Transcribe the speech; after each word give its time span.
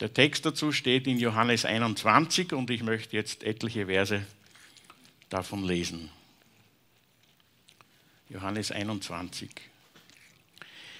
Der 0.00 0.12
Text 0.12 0.44
dazu 0.44 0.72
steht 0.72 1.06
in 1.06 1.18
Johannes 1.18 1.64
21 1.64 2.52
und 2.52 2.68
ich 2.70 2.82
möchte 2.82 3.16
jetzt 3.16 3.44
etliche 3.44 3.86
Verse 3.86 4.26
davon 5.28 5.64
lesen. 5.64 6.10
Johannes 8.28 8.72
21. 8.72 9.50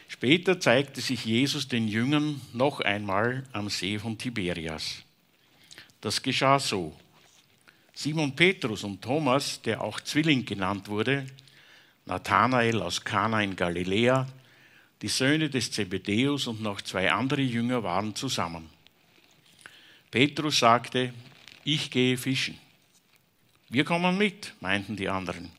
Später 0.06 0.60
zeigte 0.60 1.00
sich 1.00 1.24
Jesus 1.24 1.66
den 1.66 1.88
Jüngern 1.88 2.40
noch 2.52 2.80
einmal 2.80 3.42
am 3.52 3.68
See 3.68 3.98
von 3.98 4.16
Tiberias. 4.16 5.02
Das 6.00 6.22
geschah 6.22 6.60
so. 6.60 6.94
Simon 7.94 8.36
Petrus 8.36 8.84
und 8.84 9.02
Thomas, 9.02 9.60
der 9.62 9.80
auch 9.80 10.00
Zwilling 10.00 10.44
genannt 10.44 10.88
wurde, 10.88 11.26
Nathanael 12.06 12.80
aus 12.82 13.02
Kana 13.02 13.42
in 13.42 13.56
Galiläa, 13.56 14.28
die 15.02 15.08
Söhne 15.08 15.50
des 15.50 15.72
Zebedäus 15.72 16.46
und 16.46 16.62
noch 16.62 16.80
zwei 16.80 17.10
andere 17.10 17.42
Jünger 17.42 17.82
waren 17.82 18.14
zusammen. 18.14 18.73
Petrus 20.14 20.60
sagte, 20.60 21.12
ich 21.64 21.90
gehe 21.90 22.16
fischen. 22.16 22.56
Wir 23.68 23.84
kommen 23.84 24.16
mit, 24.16 24.54
meinten 24.60 24.94
die 24.94 25.08
anderen. 25.08 25.50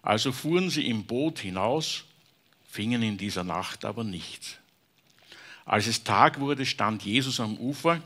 Also 0.00 0.32
fuhren 0.32 0.70
sie 0.70 0.88
im 0.88 1.04
Boot 1.04 1.40
hinaus, 1.40 2.04
fingen 2.66 3.02
in 3.02 3.18
dieser 3.18 3.44
Nacht 3.44 3.84
aber 3.84 4.02
nichts. 4.02 4.56
Als 5.66 5.88
es 5.88 6.02
Tag 6.02 6.40
wurde, 6.40 6.64
stand 6.64 7.02
Jesus 7.02 7.38
am 7.38 7.58
Ufer, 7.58 8.00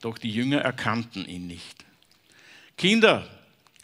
doch 0.00 0.18
die 0.18 0.32
Jünger 0.32 0.62
erkannten 0.62 1.24
ihn 1.24 1.46
nicht. 1.46 1.84
Kinder, 2.76 3.30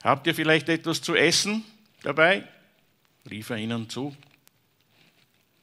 habt 0.03 0.27
ihr 0.27 0.35
vielleicht 0.35 0.69
etwas 0.69 1.03
zu 1.03 1.15
essen 1.15 1.65
dabei? 2.03 2.49
rief 3.31 3.49
er 3.51 3.59
ihnen 3.59 3.89
zu. 3.89 4.17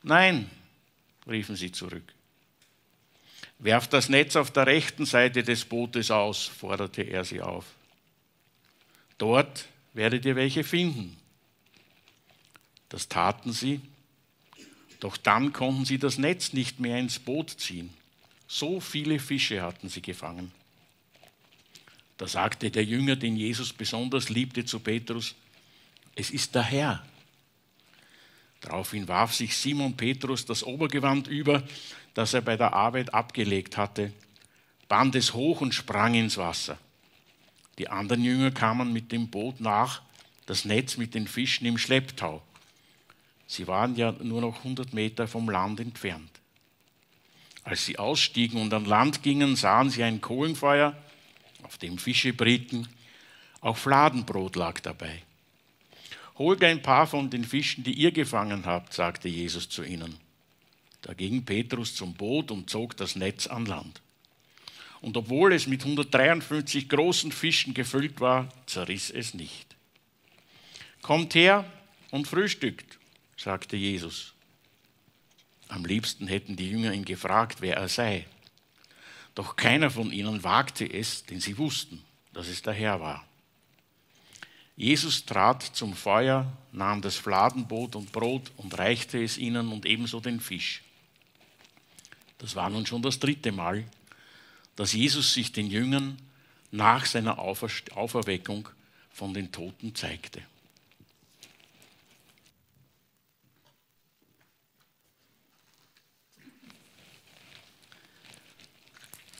Nein, 0.03 0.49
riefen 1.27 1.57
sie 1.57 1.73
zurück. 1.73 2.13
Werft 3.59 3.91
das 3.91 4.07
Netz 4.07 4.35
auf 4.37 4.51
der 4.51 4.67
rechten 4.67 5.05
Seite 5.05 5.43
des 5.43 5.65
Bootes 5.65 6.11
aus, 6.11 6.45
forderte 6.45 7.03
er 7.03 7.25
sie 7.25 7.41
auf. 7.41 7.65
Dort 9.17 9.67
werdet 9.93 10.25
ihr 10.25 10.37
welche 10.37 10.63
finden. 10.63 11.17
Das 12.87 13.09
taten 13.09 13.51
sie, 13.51 13.81
doch 15.01 15.17
dann 15.17 15.53
konnten 15.53 15.85
sie 15.85 15.99
das 15.99 16.17
Netz 16.17 16.53
nicht 16.53 16.79
mehr 16.79 16.97
ins 16.99 17.19
Boot 17.19 17.49
ziehen. 17.49 17.93
So 18.47 18.79
viele 18.79 19.19
Fische 19.19 19.61
hatten 19.61 19.89
sie 19.89 20.01
gefangen. 20.01 20.51
Da 22.17 22.27
sagte 22.27 22.71
der 22.71 22.83
Jünger, 22.83 23.15
den 23.15 23.35
Jesus 23.35 23.71
besonders 23.71 24.29
liebte, 24.29 24.65
zu 24.65 24.79
Petrus, 24.79 25.35
es 26.15 26.31
ist 26.31 26.55
der 26.55 26.63
Herr. 26.63 27.05
Daraufhin 28.61 29.07
warf 29.07 29.33
sich 29.33 29.55
Simon 29.55 29.95
Petrus 29.95 30.45
das 30.45 30.63
Obergewand 30.63 31.27
über, 31.27 31.63
das 32.13 32.33
er 32.33 32.41
bei 32.41 32.57
der 32.57 32.73
Arbeit 32.73 33.13
abgelegt 33.13 33.77
hatte, 33.77 34.11
band 34.87 35.15
es 35.15 35.33
hoch 35.33 35.61
und 35.61 35.73
sprang 35.73 36.15
ins 36.15 36.37
Wasser. 36.37 36.77
Die 37.77 37.87
anderen 37.87 38.23
Jünger 38.23 38.51
kamen 38.51 38.91
mit 38.91 39.11
dem 39.11 39.29
Boot 39.29 39.61
nach, 39.61 40.01
das 40.45 40.65
Netz 40.65 40.97
mit 40.97 41.13
den 41.13 41.27
Fischen 41.27 41.65
im 41.65 41.77
Schlepptau. 41.77 42.41
Sie 43.47 43.67
waren 43.67 43.95
ja 43.95 44.11
nur 44.11 44.41
noch 44.41 44.57
100 44.57 44.93
Meter 44.93 45.27
vom 45.27 45.49
Land 45.49 45.79
entfernt. 45.79 46.29
Als 47.63 47.85
sie 47.85 47.97
ausstiegen 47.97 48.59
und 48.59 48.73
an 48.73 48.85
Land 48.85 49.23
gingen, 49.23 49.55
sahen 49.55 49.89
sie 49.89 50.03
ein 50.03 50.21
Kohlenfeuer, 50.21 50.95
auf 51.63 51.77
dem 51.77 51.97
Fische 51.97 52.33
brieten, 52.33 52.87
auch 53.61 53.77
Fladenbrot 53.77 54.55
lag 54.55 54.79
dabei. 54.79 55.21
Holt 56.39 56.63
ein 56.63 56.81
paar 56.81 57.05
von 57.05 57.29
den 57.29 57.43
Fischen, 57.43 57.83
die 57.83 57.93
ihr 57.93 58.11
gefangen 58.11 58.65
habt, 58.65 58.93
sagte 58.93 59.27
Jesus 59.27 59.67
zu 59.67 59.83
ihnen. 59.83 60.15
Da 61.01 61.13
ging 61.13 61.43
Petrus 61.43 61.95
zum 61.95 62.13
Boot 62.13 62.49
und 62.49 62.69
zog 62.69 62.95
das 62.95 63.17
Netz 63.17 63.45
an 63.45 63.65
Land. 63.65 64.01
Und 65.01 65.17
obwohl 65.17 65.53
es 65.53 65.67
mit 65.67 65.81
153 65.81 66.87
großen 66.87 67.33
Fischen 67.33 67.73
gefüllt 67.73 68.21
war, 68.21 68.49
zerriss 68.65 69.09
es 69.09 69.33
nicht. 69.33 69.75
Kommt 71.01 71.35
her 71.35 71.65
und 72.11 72.27
frühstückt, 72.27 72.99
sagte 73.37 73.75
Jesus. 73.75 74.33
Am 75.67 75.85
liebsten 75.85 76.27
hätten 76.27 76.55
die 76.55 76.69
Jünger 76.69 76.93
ihn 76.93 77.05
gefragt, 77.05 77.57
wer 77.59 77.75
er 77.75 77.89
sei. 77.89 78.25
Doch 79.35 79.55
keiner 79.55 79.91
von 79.91 80.11
ihnen 80.11 80.43
wagte 80.43 80.85
es, 80.85 81.25
denn 81.25 81.39
sie 81.39 81.57
wussten, 81.57 82.01
dass 82.33 82.47
es 82.47 82.61
der 82.61 82.73
Herr 82.73 82.99
war. 82.99 83.28
Jesus 84.79 85.25
trat 85.25 85.61
zum 85.61 85.93
Feuer, 85.93 86.49
nahm 86.71 87.01
das 87.01 87.17
Fladenbrot 87.17 87.97
und 87.97 88.13
Brot 88.13 88.49
und 88.55 88.77
reichte 88.77 89.21
es 89.21 89.37
ihnen 89.37 89.73
und 89.73 89.85
ebenso 89.85 90.21
den 90.21 90.39
Fisch. 90.39 90.83
Das 92.37 92.55
war 92.55 92.69
nun 92.69 92.85
schon 92.85 93.01
das 93.01 93.19
dritte 93.19 93.51
Mal, 93.51 93.83
dass 94.77 94.93
Jesus 94.93 95.33
sich 95.33 95.51
den 95.51 95.67
Jüngern 95.67 96.17
nach 96.71 97.05
seiner 97.05 97.39
Auferweckung 97.39 98.69
von 99.11 99.33
den 99.33 99.51
Toten 99.51 99.93
zeigte. 99.95 100.41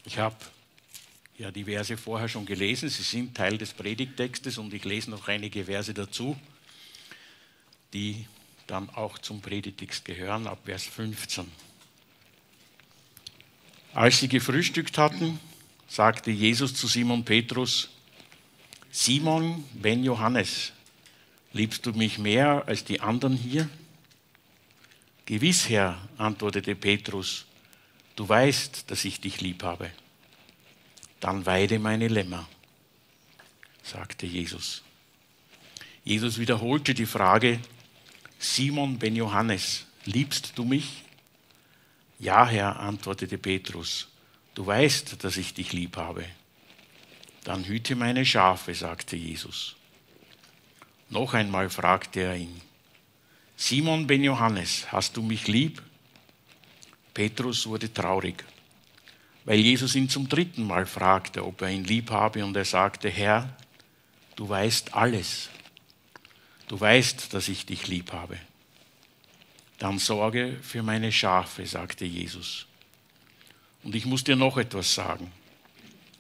Ich 0.04 0.18
habe 0.18 0.36
ja 1.40 1.52
die 1.52 1.64
Verse 1.64 1.96
vorher 1.98 2.28
schon 2.28 2.46
gelesen. 2.46 2.90
Sie 2.90 3.02
sind 3.02 3.36
Teil 3.36 3.58
des 3.58 3.74
Predigtextes 3.74 4.58
und 4.58 4.74
ich 4.74 4.84
lese 4.84 5.10
noch 5.10 5.28
einige 5.28 5.66
Verse 5.66 5.94
dazu, 5.94 6.38
die 7.94 8.26
dann 8.68 8.90
auch 8.90 9.18
zum 9.18 9.42
Predigtext 9.42 10.06
gehören, 10.06 10.46
ab 10.46 10.60
Vers 10.66 10.84
15. 10.84 11.50
Als 13.94 14.20
sie 14.20 14.28
gefrühstückt 14.28 14.98
hatten, 14.98 15.40
sagte 15.88 16.30
Jesus 16.30 16.76
zu 16.76 16.88
Simon 16.88 17.24
Petrus, 17.24 17.90
Simon, 18.92 19.64
Ben 19.74 20.04
Johannes, 20.04 20.74
liebst 21.54 21.86
du 21.86 21.94
mich 21.94 22.20
mehr 22.20 22.64
als 22.68 22.84
die 22.84 23.00
anderen 23.00 23.36
hier? 23.36 23.70
Gewiss, 25.26 25.70
Herr, 25.70 25.98
antwortete 26.18 26.76
Petrus, 26.76 27.46
du 28.16 28.28
weißt, 28.28 28.92
dass 28.92 29.06
ich 29.06 29.22
dich 29.22 29.42
lieb 29.42 29.64
habe 29.64 29.90
dann 31.20 31.46
weide 31.46 31.80
meine 31.80 32.08
Lämmer, 32.08 32.48
sagte 33.84 34.26
Jesus. 34.26 34.84
Jesus 36.04 36.40
wiederholte 36.40 36.94
die 36.94 37.06
Frage, 37.06 37.60
Simon 38.40 39.00
ben 39.00 39.16
Johannes, 39.16 39.86
liebst 40.06 40.54
du 40.56 40.64
mich? 40.64 41.04
Ja, 42.20 42.48
Herr, 42.48 42.80
antwortete 42.80 43.38
Petrus, 43.38 44.08
du 44.56 44.66
weißt, 44.66 45.24
dass 45.24 45.38
ich 45.38 45.54
dich 45.54 45.74
lieb 45.74 45.98
habe. 45.98 46.26
Dann 47.44 47.66
hüte 47.66 47.96
meine 47.96 48.26
Schafe, 48.26 48.74
sagte 48.74 49.16
Jesus. 49.16 49.76
Noch 51.10 51.34
einmal 51.34 51.70
fragte 51.70 52.22
er 52.22 52.36
ihn, 52.36 52.62
Simon 53.56 54.08
ben 54.08 54.24
Johannes, 54.24 54.90
hast 54.92 55.18
du 55.18 55.22
mich 55.22 55.48
lieb? 55.48 55.82
Petrus 57.14 57.66
wurde 57.68 57.92
traurig 57.94 58.46
weil 59.50 59.62
Jesus 59.62 59.96
ihn 59.96 60.10
zum 60.10 60.30
dritten 60.30 60.68
Mal 60.68 60.86
fragte, 60.86 61.44
ob 61.44 61.64
er 61.64 61.72
ihn 61.72 61.84
lieb 61.84 62.12
habe, 62.12 62.46
und 62.46 62.56
er 62.56 62.66
sagte, 62.66 63.10
Herr, 63.10 63.58
du 64.36 64.48
weißt 64.48 64.94
alles. 64.94 65.50
Du 66.68 66.80
weißt, 66.80 67.34
dass 67.34 67.48
ich 67.48 67.66
dich 67.66 67.88
lieb 67.88 68.14
habe. 68.14 68.38
Dann 69.80 69.98
sorge 69.98 70.56
für 70.62 70.84
meine 70.84 71.12
Schafe, 71.12 71.66
sagte 71.66 72.06
Jesus. 72.06 72.68
Und 73.82 73.96
ich 73.96 74.06
muss 74.06 74.24
dir 74.24 74.36
noch 74.36 74.58
etwas 74.58 74.94
sagen. 74.94 75.32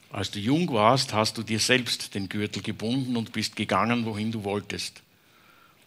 Als 0.09 0.31
du 0.31 0.39
jung 0.39 0.67
warst, 0.73 1.13
hast 1.13 1.37
du 1.37 1.43
dir 1.43 1.59
selbst 1.59 2.15
den 2.15 2.29
Gürtel 2.29 2.63
gebunden 2.63 3.15
und 3.15 3.31
bist 3.31 3.55
gegangen, 3.55 4.05
wohin 4.05 4.31
du 4.31 4.43
wolltest. 4.43 5.03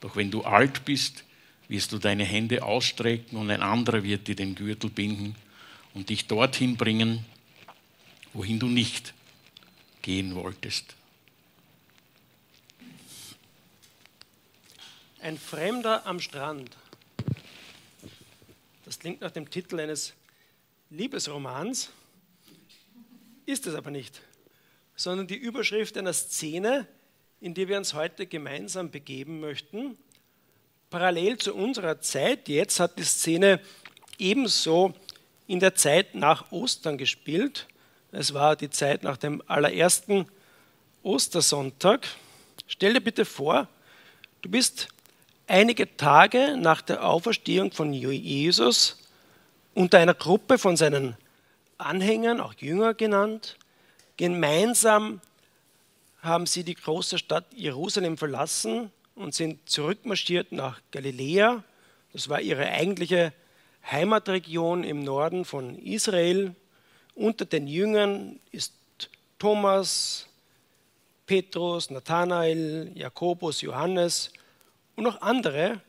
Doch 0.00 0.14
wenn 0.14 0.30
du 0.30 0.42
alt 0.42 0.84
bist, 0.84 1.24
wirst 1.66 1.90
du 1.90 1.98
deine 1.98 2.24
Hände 2.24 2.62
ausstrecken 2.62 3.36
und 3.36 3.50
ein 3.50 3.62
anderer 3.62 4.04
wird 4.04 4.28
dir 4.28 4.36
den 4.36 4.54
Gürtel 4.54 4.90
binden 4.90 5.34
und 5.92 6.08
dich 6.08 6.28
dorthin 6.28 6.76
bringen, 6.76 7.24
wohin 8.32 8.58
du 8.58 8.66
nicht 8.66 9.14
gehen 10.02 10.34
wolltest. 10.34 10.96
Ein 15.20 15.38
Fremder 15.38 16.04
am 16.06 16.20
Strand. 16.20 16.76
Das 18.84 18.98
klingt 18.98 19.20
nach 19.20 19.30
dem 19.30 19.48
Titel 19.48 19.78
eines 19.78 20.14
Liebesromans, 20.90 21.90
ist 23.46 23.66
es 23.66 23.74
aber 23.74 23.90
nicht, 23.90 24.20
sondern 24.96 25.26
die 25.26 25.36
Überschrift 25.36 25.96
einer 25.96 26.12
Szene, 26.12 26.86
in 27.40 27.54
die 27.54 27.68
wir 27.68 27.78
uns 27.78 27.94
heute 27.94 28.26
gemeinsam 28.26 28.90
begeben 28.90 29.40
möchten. 29.40 29.96
Parallel 30.90 31.38
zu 31.38 31.54
unserer 31.54 32.00
Zeit 32.00 32.48
jetzt 32.48 32.80
hat 32.80 32.98
die 32.98 33.04
Szene 33.04 33.60
ebenso 34.18 34.94
in 35.46 35.60
der 35.60 35.74
Zeit 35.74 36.14
nach 36.14 36.52
Ostern 36.52 36.98
gespielt. 36.98 37.66
Es 38.14 38.34
war 38.34 38.56
die 38.56 38.68
Zeit 38.68 39.02
nach 39.02 39.16
dem 39.16 39.42
allerersten 39.46 40.26
Ostersonntag. 41.02 42.06
Stell 42.66 42.92
dir 42.92 43.00
bitte 43.00 43.24
vor, 43.24 43.68
du 44.42 44.50
bist 44.50 44.88
einige 45.46 45.96
Tage 45.96 46.58
nach 46.58 46.82
der 46.82 47.08
Auferstehung 47.08 47.72
von 47.72 47.94
Jesus 47.94 48.98
unter 49.72 49.98
einer 49.98 50.12
Gruppe 50.12 50.58
von 50.58 50.76
seinen 50.76 51.16
Anhängern, 51.78 52.42
auch 52.42 52.52
Jünger 52.58 52.92
genannt. 52.92 53.56
Gemeinsam 54.18 55.22
haben 56.20 56.44
sie 56.44 56.64
die 56.64 56.74
große 56.74 57.16
Stadt 57.16 57.46
Jerusalem 57.54 58.18
verlassen 58.18 58.92
und 59.14 59.34
sind 59.34 59.66
zurückmarschiert 59.70 60.52
nach 60.52 60.82
Galiläa. 60.90 61.64
Das 62.12 62.28
war 62.28 62.42
ihre 62.42 62.66
eigentliche 62.66 63.32
Heimatregion 63.90 64.84
im 64.84 65.02
Norden 65.02 65.46
von 65.46 65.78
Israel. 65.78 66.54
Unter 67.14 67.44
den 67.44 67.66
Jüngern 67.66 68.40
ist 68.50 68.72
Thomas, 69.38 70.26
Petrus, 71.26 71.90
Nathanael, 71.90 72.92
Jakobus, 72.94 73.60
Johannes 73.60 74.32
und 74.96 75.04
noch 75.04 75.20
andere. 75.20 75.80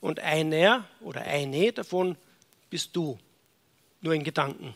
Und 0.00 0.20
einer 0.20 0.84
oder 1.00 1.22
eine 1.22 1.72
davon 1.72 2.16
bist 2.70 2.96
du, 2.96 3.18
nur 4.00 4.14
in 4.14 4.24
Gedanken. 4.24 4.74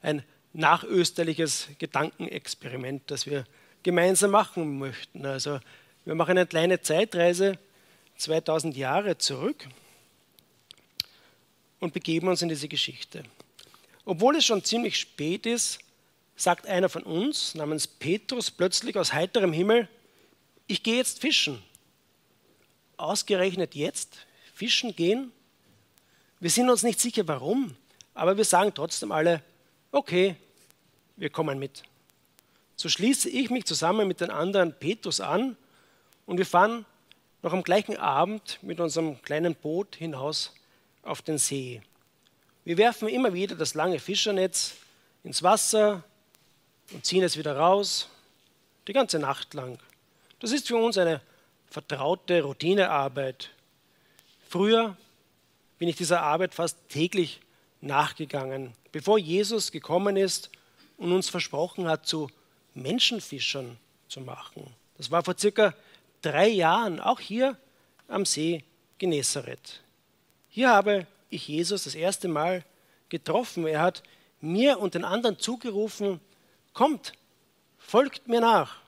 Ein 0.00 0.22
nachösterliches 0.54 1.68
Gedankenexperiment, 1.78 3.10
das 3.10 3.26
wir 3.26 3.44
gemeinsam 3.82 4.30
machen 4.30 4.78
möchten. 4.78 5.26
Also 5.26 5.60
wir 6.04 6.14
machen 6.14 6.32
eine 6.32 6.46
kleine 6.46 6.80
Zeitreise 6.80 7.58
2000 8.16 8.76
Jahre 8.76 9.18
zurück 9.18 9.66
und 11.80 11.92
begeben 11.92 12.28
uns 12.28 12.40
in 12.40 12.48
diese 12.48 12.68
Geschichte. 12.68 13.24
Obwohl 14.04 14.36
es 14.36 14.44
schon 14.44 14.62
ziemlich 14.64 14.98
spät 14.98 15.46
ist, 15.46 15.78
sagt 16.36 16.66
einer 16.66 16.88
von 16.88 17.02
uns 17.02 17.54
namens 17.54 17.86
Petrus 17.86 18.50
plötzlich 18.50 18.96
aus 18.96 19.12
heiterem 19.12 19.52
Himmel, 19.52 19.88
ich 20.66 20.82
gehe 20.82 20.96
jetzt 20.96 21.20
fischen. 21.20 21.62
Ausgerechnet 22.96 23.74
jetzt 23.74 24.26
fischen 24.54 24.94
gehen? 24.94 25.32
Wir 26.40 26.50
sind 26.50 26.68
uns 26.70 26.82
nicht 26.82 27.00
sicher 27.00 27.26
warum, 27.28 27.76
aber 28.14 28.36
wir 28.36 28.44
sagen 28.44 28.72
trotzdem 28.74 29.12
alle, 29.12 29.42
okay, 29.92 30.36
wir 31.16 31.30
kommen 31.30 31.58
mit. 31.58 31.82
So 32.76 32.88
schließe 32.88 33.28
ich 33.30 33.50
mich 33.50 33.64
zusammen 33.64 34.08
mit 34.08 34.20
den 34.20 34.30
anderen 34.30 34.74
Petrus 34.78 35.20
an 35.20 35.56
und 36.26 36.38
wir 36.38 36.46
fahren 36.46 36.84
noch 37.42 37.52
am 37.52 37.62
gleichen 37.62 37.96
Abend 37.96 38.58
mit 38.62 38.80
unserem 38.80 39.20
kleinen 39.22 39.54
Boot 39.54 39.96
hinaus 39.96 40.52
auf 41.02 41.22
den 41.22 41.38
See. 41.38 41.82
Wir 42.64 42.78
werfen 42.78 43.08
immer 43.08 43.34
wieder 43.34 43.56
das 43.56 43.74
lange 43.74 43.98
Fischernetz 43.98 44.74
ins 45.22 45.42
Wasser 45.42 46.02
und 46.92 47.04
ziehen 47.04 47.22
es 47.22 47.36
wieder 47.36 47.56
raus, 47.56 48.08
die 48.88 48.94
ganze 48.94 49.18
Nacht 49.18 49.52
lang. 49.52 49.78
Das 50.40 50.50
ist 50.50 50.68
für 50.68 50.76
uns 50.76 50.96
eine 50.96 51.20
vertraute 51.68 52.42
Routinearbeit. 52.42 53.50
Früher 54.48 54.96
bin 55.78 55.88
ich 55.88 55.96
dieser 55.96 56.22
Arbeit 56.22 56.54
fast 56.54 56.78
täglich 56.88 57.40
nachgegangen, 57.82 58.72
bevor 58.92 59.18
Jesus 59.18 59.70
gekommen 59.70 60.16
ist 60.16 60.50
und 60.96 61.12
uns 61.12 61.28
versprochen 61.28 61.86
hat, 61.86 62.06
zu 62.06 62.30
Menschenfischern 62.72 63.76
zu 64.08 64.22
machen. 64.22 64.74
Das 64.96 65.10
war 65.10 65.22
vor 65.22 65.36
circa 65.36 65.74
drei 66.22 66.48
Jahren, 66.48 66.98
auch 67.00 67.20
hier 67.20 67.58
am 68.08 68.24
See 68.24 68.64
Genezareth. 68.98 69.82
Hier 70.48 70.70
habe 70.70 71.06
ich 71.34 71.48
Jesus 71.48 71.84
das 71.84 71.94
erste 71.94 72.28
Mal 72.28 72.64
getroffen. 73.08 73.66
Er 73.66 73.80
hat 73.80 74.02
mir 74.40 74.78
und 74.78 74.94
den 74.94 75.04
anderen 75.04 75.38
zugerufen, 75.38 76.20
kommt, 76.72 77.12
folgt 77.78 78.28
mir 78.28 78.40
nach. 78.40 78.80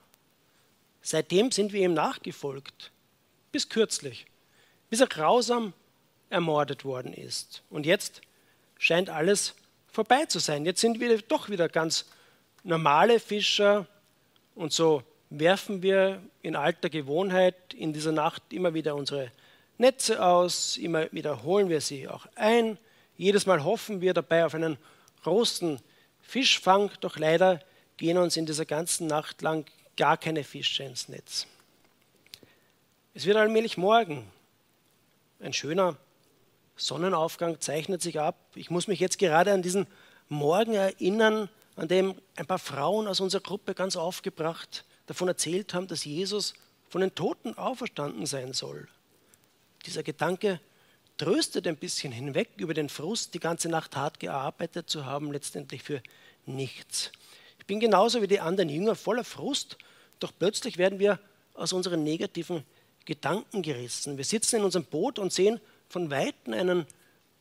Seitdem 1.01 1.51
sind 1.51 1.73
wir 1.73 1.85
ihm 1.85 1.93
nachgefolgt, 1.93 2.91
bis 3.51 3.69
kürzlich, 3.69 4.25
bis 4.89 4.99
er 4.99 5.07
grausam 5.07 5.73
ermordet 6.29 6.83
worden 6.83 7.13
ist. 7.13 7.63
Und 7.69 7.85
jetzt 7.85 8.21
scheint 8.77 9.09
alles 9.09 9.55
vorbei 9.87 10.25
zu 10.25 10.39
sein. 10.39 10.65
Jetzt 10.65 10.81
sind 10.81 10.99
wir 10.99 11.17
doch 11.21 11.49
wieder 11.49 11.69
ganz 11.69 12.05
normale 12.63 13.19
Fischer 13.19 13.87
und 14.53 14.73
so 14.73 15.03
werfen 15.29 15.81
wir 15.81 16.21
in 16.41 16.55
alter 16.55 16.89
Gewohnheit 16.89 17.73
in 17.73 17.93
dieser 17.93 18.11
Nacht 18.11 18.41
immer 18.51 18.73
wieder 18.73 18.95
unsere 18.95 19.31
Netze 19.77 20.23
aus, 20.23 20.77
immer 20.77 21.11
wieder 21.11 21.43
holen 21.43 21.69
wir 21.69 21.81
sie 21.81 22.07
auch 22.07 22.25
ein. 22.35 22.77
Jedes 23.15 23.45
Mal 23.45 23.63
hoffen 23.63 24.01
wir 24.01 24.13
dabei 24.13 24.45
auf 24.45 24.55
einen 24.55 24.77
großen 25.23 25.79
Fischfang, 26.21 26.91
doch 27.01 27.17
leider 27.17 27.61
gehen 27.97 28.17
uns 28.17 28.37
in 28.37 28.45
dieser 28.45 28.65
ganzen 28.65 29.07
Nacht 29.07 29.41
lang 29.41 29.65
gar 29.95 30.17
keine 30.17 30.43
Fische 30.43 30.83
ins 30.83 31.09
Netz. 31.09 31.47
Es 33.13 33.25
wird 33.25 33.37
allmählich 33.37 33.77
morgen. 33.77 34.31
Ein 35.39 35.53
schöner 35.53 35.95
Sonnenaufgang 36.75 37.59
zeichnet 37.59 38.01
sich 38.01 38.19
ab. 38.19 38.35
Ich 38.55 38.69
muss 38.69 38.87
mich 38.87 38.99
jetzt 38.99 39.17
gerade 39.17 39.51
an 39.51 39.61
diesen 39.61 39.87
Morgen 40.29 40.73
erinnern, 40.73 41.49
an 41.75 41.87
dem 41.87 42.15
ein 42.35 42.45
paar 42.45 42.59
Frauen 42.59 43.07
aus 43.07 43.19
unserer 43.19 43.41
Gruppe 43.41 43.73
ganz 43.73 43.95
aufgebracht 43.95 44.85
davon 45.07 45.27
erzählt 45.27 45.73
haben, 45.73 45.87
dass 45.87 46.05
Jesus 46.05 46.53
von 46.89 47.01
den 47.01 47.15
Toten 47.15 47.57
auferstanden 47.57 48.25
sein 48.25 48.53
soll. 48.53 48.87
Dieser 49.85 50.03
Gedanke 50.03 50.59
tröstet 51.17 51.67
ein 51.67 51.77
bisschen 51.77 52.11
hinweg 52.11 52.49
über 52.57 52.73
den 52.73 52.89
Frust, 52.89 53.33
die 53.33 53.39
ganze 53.39 53.69
Nacht 53.69 53.95
hart 53.95 54.19
gearbeitet 54.19 54.89
zu 54.89 55.05
haben, 55.05 55.31
letztendlich 55.31 55.83
für 55.83 56.01
nichts. 56.45 57.11
Ich 57.59 57.65
bin 57.65 57.79
genauso 57.79 58.21
wie 58.21 58.27
die 58.27 58.39
anderen 58.39 58.69
Jünger 58.69 58.95
voller 58.95 59.23
Frust, 59.23 59.77
doch 60.19 60.31
plötzlich 60.37 60.77
werden 60.77 60.99
wir 60.99 61.19
aus 61.53 61.73
unseren 61.73 62.03
negativen 62.03 62.63
Gedanken 63.05 63.61
gerissen. 63.61 64.17
Wir 64.17 64.25
sitzen 64.25 64.57
in 64.57 64.63
unserem 64.63 64.85
Boot 64.85 65.19
und 65.19 65.33
sehen 65.33 65.59
von 65.89 66.11
weitem 66.11 66.53
einen 66.53 66.85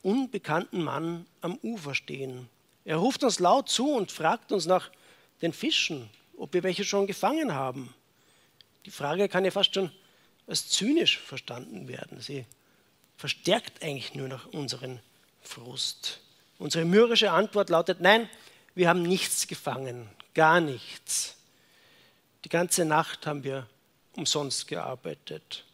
unbekannten 0.02 0.82
Mann 0.82 1.26
am 1.40 1.58
Ufer 1.62 1.94
stehen. 1.94 2.48
Er 2.84 2.96
ruft 2.96 3.24
uns 3.24 3.40
laut 3.40 3.68
zu 3.68 3.92
und 3.92 4.12
fragt 4.12 4.52
uns 4.52 4.66
nach 4.66 4.90
den 5.42 5.52
Fischen, 5.52 6.08
ob 6.36 6.54
wir 6.54 6.62
welche 6.62 6.84
schon 6.84 7.06
gefangen 7.06 7.52
haben. 7.54 7.92
Die 8.84 8.90
Frage 8.90 9.28
kann 9.28 9.44
ja 9.44 9.50
fast 9.50 9.74
schon 9.74 9.90
als 10.46 10.68
zynisch 10.68 11.18
verstanden 11.18 11.88
werden. 11.88 12.20
Sie 12.20 12.44
verstärkt 13.16 13.82
eigentlich 13.82 14.14
nur 14.14 14.28
noch 14.28 14.46
unseren 14.46 15.00
Frust. 15.42 16.20
Unsere 16.58 16.84
mürrische 16.84 17.32
Antwort 17.32 17.70
lautet, 17.70 18.00
nein, 18.00 18.28
wir 18.74 18.88
haben 18.88 19.02
nichts 19.02 19.46
gefangen, 19.46 20.08
gar 20.34 20.60
nichts. 20.60 21.36
Die 22.44 22.48
ganze 22.48 22.84
Nacht 22.84 23.26
haben 23.26 23.42
wir 23.44 23.66
umsonst 24.16 24.68
gearbeitet. 24.68 25.64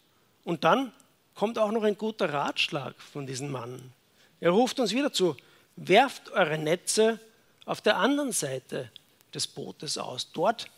Und 0.44 0.64
dann 0.64 0.92
kommt 1.34 1.58
auch 1.58 1.70
noch 1.70 1.82
ein 1.82 1.98
guter 1.98 2.32
Ratschlag 2.32 3.00
von 3.00 3.26
diesem 3.26 3.50
Mann. 3.50 3.92
Er 4.40 4.50
ruft 4.50 4.80
uns 4.80 4.92
wieder 4.92 5.12
zu, 5.12 5.36
werft 5.76 6.30
eure 6.30 6.58
Netze 6.58 7.20
auf 7.64 7.80
der 7.80 7.96
anderen 7.96 8.32
Seite 8.32 8.90
des 9.32 9.46
Bootes 9.46 9.98
aus. 9.98 10.32
Dort 10.32 10.68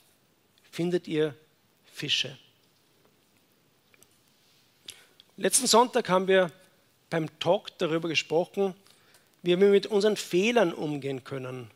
findet 0.71 1.09
ihr 1.09 1.35
Fische. 1.93 2.37
Letzten 5.37 5.67
Sonntag 5.67 6.09
haben 6.11 6.29
wir 6.29 6.53
beim 7.11 7.41
Talk 7.41 7.77
darüber 7.79 8.09
gesprochen, 8.09 8.73
wie 9.43 9.59
wir 9.59 9.67
mit 9.67 9.89
unseren 9.89 10.17
Fehlern 10.17 10.73
umgehen 10.73 11.25
können. 11.25 11.73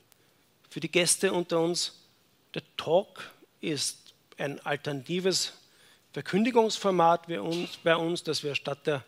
Für 0.70 0.78
die 0.78 0.92
Gäste 0.92 1.32
unter 1.32 1.58
uns, 1.58 2.06
der 2.54 2.62
Talk 2.76 3.32
ist 3.60 4.14
ein 4.36 4.64
alternatives 4.64 5.54
Verkündigungsformat 6.12 7.26
bei 7.82 7.96
uns, 7.96 8.22
das 8.22 8.44
wir 8.44 8.54
statt 8.54 8.86
der 8.86 9.04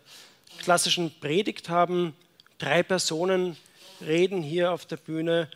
klassischen 0.57 1.17
Predigt 1.21 1.69
haben. 1.69 2.13
Drei 2.57 2.83
Personen 2.83 3.55
reden 4.01 4.43
hier 4.43 4.73
auf 4.73 4.85
der 4.85 4.97
Bühne 4.97 5.49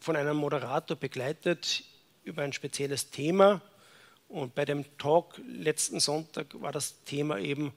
von 0.00 0.16
einem 0.16 0.36
Moderator 0.36 0.96
begleitet 0.96 1.84
über 2.24 2.42
ein 2.42 2.52
spezielles 2.52 3.10
Thema. 3.10 3.60
Und 4.28 4.56
bei 4.56 4.64
dem 4.64 4.84
Talk 4.98 5.40
letzten 5.46 6.00
Sonntag 6.00 6.60
war 6.60 6.72
das 6.72 7.04
Thema 7.04 7.38
eben 7.38 7.72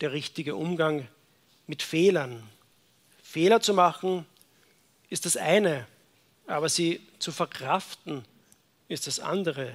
der 0.00 0.12
richtige 0.12 0.56
Umgang 0.56 1.08
mit 1.66 1.82
Fehlern. 1.82 2.42
Fehler 3.22 3.60
zu 3.60 3.74
machen 3.74 4.26
ist 5.08 5.26
das 5.26 5.36
eine, 5.36 5.86
aber 6.46 6.68
sie 6.68 7.00
zu 7.18 7.32
verkraften 7.32 8.24
ist 8.88 9.06
das 9.06 9.20
andere. 9.20 9.72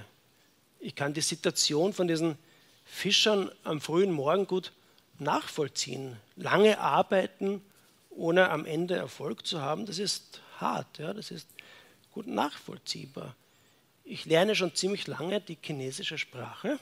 Ich 0.79 0.95
kann 0.95 1.13
die 1.13 1.21
Situation 1.21 1.93
von 1.93 2.07
diesen 2.07 2.37
Fischern 2.85 3.51
am 3.63 3.81
frühen 3.81 4.11
Morgen 4.11 4.45
gut 4.45 4.71
nachvollziehen. 5.19 6.17
Lange 6.35 6.79
arbeiten, 6.79 7.61
ohne 8.09 8.49
am 8.49 8.65
Ende 8.65 8.95
Erfolg 8.95 9.45
zu 9.45 9.61
haben, 9.61 9.85
das 9.85 9.99
ist 9.99 10.41
hart, 10.59 10.99
ja, 10.99 11.13
das 11.13 11.31
ist 11.31 11.47
gut 12.11 12.27
nachvollziehbar. 12.27 13.35
Ich 14.03 14.25
lerne 14.25 14.55
schon 14.55 14.75
ziemlich 14.75 15.07
lange 15.07 15.41
die 15.41 15.57
chinesische 15.61 16.17
Sprache. 16.17 16.79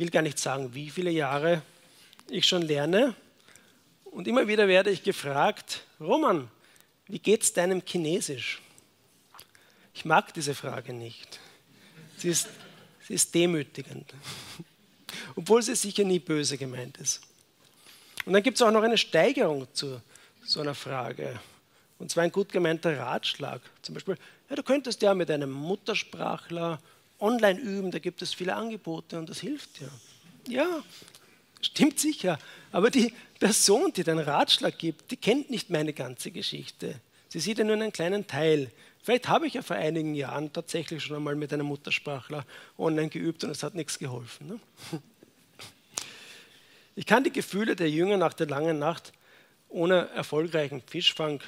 Will 0.00 0.08
gar 0.08 0.22
nicht 0.22 0.38
sagen, 0.38 0.74
wie 0.74 0.88
viele 0.88 1.10
Jahre 1.10 1.60
ich 2.30 2.46
schon 2.46 2.62
lerne. 2.62 3.14
Und 4.06 4.26
immer 4.26 4.48
wieder 4.48 4.66
werde 4.66 4.88
ich 4.88 5.02
gefragt, 5.02 5.82
Roman, 6.00 6.50
wie 7.06 7.18
geht 7.18 7.42
es 7.42 7.52
deinem 7.52 7.82
Chinesisch? 7.84 8.62
Ich 9.92 10.06
mag 10.06 10.32
diese 10.32 10.54
Frage 10.54 10.94
nicht. 10.94 11.38
Sie 12.16 12.30
ist, 12.30 12.48
sie 13.06 13.12
ist 13.12 13.34
demütigend, 13.34 14.14
obwohl 15.36 15.62
sie 15.62 15.74
sicher 15.74 16.04
nie 16.04 16.18
böse 16.18 16.56
gemeint 16.56 16.96
ist. 16.96 17.20
Und 18.24 18.32
dann 18.32 18.42
gibt 18.42 18.56
es 18.56 18.62
auch 18.62 18.70
noch 18.70 18.82
eine 18.82 18.96
Steigerung 18.96 19.68
zu 19.74 20.00
so 20.42 20.62
einer 20.62 20.74
Frage. 20.74 21.38
Und 21.98 22.10
zwar 22.10 22.24
ein 22.24 22.32
gut 22.32 22.50
gemeinter 22.50 22.98
Ratschlag. 22.98 23.60
Zum 23.82 23.96
Beispiel, 23.96 24.16
ja, 24.48 24.56
du 24.56 24.62
könntest 24.62 25.02
ja 25.02 25.12
mit 25.12 25.30
einem 25.30 25.50
Muttersprachler 25.50 26.80
online 27.20 27.60
üben, 27.60 27.90
da 27.90 27.98
gibt 27.98 28.22
es 28.22 28.34
viele 28.34 28.54
Angebote 28.54 29.18
und 29.18 29.28
das 29.28 29.40
hilft 29.40 29.80
dir. 29.80 29.90
Ja, 30.48 30.82
stimmt 31.60 31.98
sicher. 31.98 32.38
Aber 32.72 32.90
die 32.90 33.12
Person, 33.38 33.92
die 33.92 34.04
den 34.04 34.18
Ratschlag 34.18 34.78
gibt, 34.78 35.10
die 35.10 35.16
kennt 35.16 35.50
nicht 35.50 35.70
meine 35.70 35.92
ganze 35.92 36.30
Geschichte. 36.30 37.00
Sie 37.28 37.40
sieht 37.40 37.58
ja 37.58 37.64
nur 37.64 37.74
einen 37.74 37.92
kleinen 37.92 38.26
Teil. 38.26 38.70
Vielleicht 39.02 39.28
habe 39.28 39.46
ich 39.46 39.54
ja 39.54 39.62
vor 39.62 39.76
einigen 39.76 40.14
Jahren 40.14 40.52
tatsächlich 40.52 41.02
schon 41.02 41.16
einmal 41.16 41.36
mit 41.36 41.52
einem 41.52 41.66
Muttersprachler 41.66 42.44
online 42.78 43.08
geübt 43.08 43.44
und 43.44 43.50
es 43.50 43.62
hat 43.62 43.74
nichts 43.74 43.98
geholfen. 43.98 44.48
Ne? 44.48 44.60
Ich 46.96 47.06
kann 47.06 47.24
die 47.24 47.32
Gefühle 47.32 47.76
der 47.76 47.88
Jünger 47.88 48.16
nach 48.16 48.34
der 48.34 48.48
langen 48.48 48.78
Nacht 48.78 49.12
ohne 49.68 50.08
erfolgreichen 50.10 50.82
Fischfang 50.82 51.40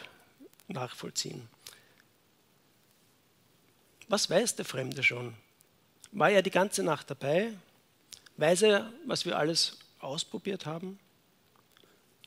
nachvollziehen. 0.69 1.49
Was 4.09 4.31
weiß 4.31 4.57
der 4.57 4.65
Fremde 4.65 5.03
schon? 5.03 5.35
War 6.13 6.31
er 6.31 6.43
die 6.43 6.51
ganze 6.51 6.83
Nacht 6.83 7.11
dabei? 7.11 7.53
Weiß 8.37 8.63
er, 8.63 8.93
was 9.07 9.25
wir 9.25 9.37
alles 9.39 9.79
ausprobiert 9.99 10.67
haben? 10.67 10.99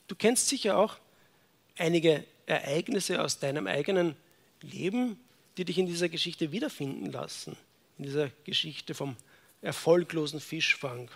Du 0.07 0.15
kennst 0.15 0.47
sicher 0.47 0.77
auch 0.77 0.97
einige 1.77 2.25
Ereignisse 2.47 3.21
aus 3.21 3.39
deinem 3.39 3.67
eigenen 3.67 4.15
Leben, 4.61 5.19
die 5.57 5.65
dich 5.65 5.77
in 5.77 5.85
dieser 5.85 6.09
Geschichte 6.09 6.51
wiederfinden 6.51 7.11
lassen, 7.11 7.55
in 7.97 8.05
dieser 8.05 8.29
Geschichte 8.43 8.95
vom 8.95 9.15
erfolglosen 9.61 10.39
Fischfang. 10.39 11.09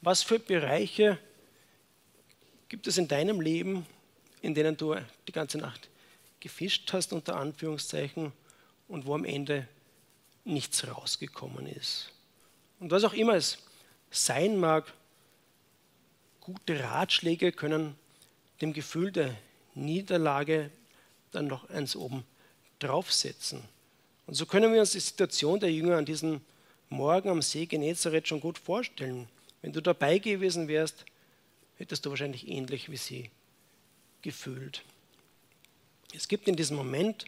Was 0.00 0.22
für 0.22 0.38
Bereiche 0.38 1.18
gibt 2.68 2.86
es 2.86 2.96
in 2.96 3.08
deinem 3.08 3.40
Leben, 3.40 3.86
in 4.40 4.54
denen 4.54 4.76
du 4.76 4.96
die 5.26 5.32
ganze 5.32 5.58
Nacht 5.58 5.88
gefischt 6.38 6.92
hast, 6.92 7.12
unter 7.12 7.36
Anführungszeichen, 7.36 8.32
und 8.86 9.06
wo 9.06 9.14
am 9.14 9.24
Ende 9.24 9.66
nichts 10.44 10.86
rausgekommen 10.86 11.66
ist? 11.66 12.12
Und 12.80 12.90
was 12.90 13.04
auch 13.04 13.14
immer 13.14 13.34
es 13.34 13.58
sein 14.10 14.58
mag, 14.58 14.92
gute 16.40 16.82
Ratschläge 16.82 17.52
können 17.52 17.96
dem 18.60 18.72
Gefühl 18.72 19.10
der 19.10 19.34
Niederlage 19.74 20.70
dann 21.32 21.46
noch 21.46 21.68
eins 21.70 21.96
oben 21.96 22.24
draufsetzen. 22.78 23.62
Und 24.26 24.34
so 24.34 24.46
können 24.46 24.72
wir 24.72 24.80
uns 24.80 24.92
die 24.92 25.00
Situation 25.00 25.60
der 25.60 25.72
Jünger 25.72 25.96
an 25.96 26.04
diesem 26.04 26.40
Morgen 26.88 27.28
am 27.28 27.42
See 27.42 27.66
Genezareth 27.66 28.28
schon 28.28 28.40
gut 28.40 28.58
vorstellen. 28.58 29.28
Wenn 29.62 29.72
du 29.72 29.80
dabei 29.80 30.18
gewesen 30.18 30.68
wärst, 30.68 31.04
hättest 31.76 32.04
du 32.04 32.10
wahrscheinlich 32.10 32.48
ähnlich 32.48 32.90
wie 32.90 32.96
sie 32.96 33.30
gefühlt. 34.22 34.82
Es 36.14 36.28
gibt 36.28 36.46
in 36.46 36.56
diesem 36.56 36.76
Moment, 36.76 37.24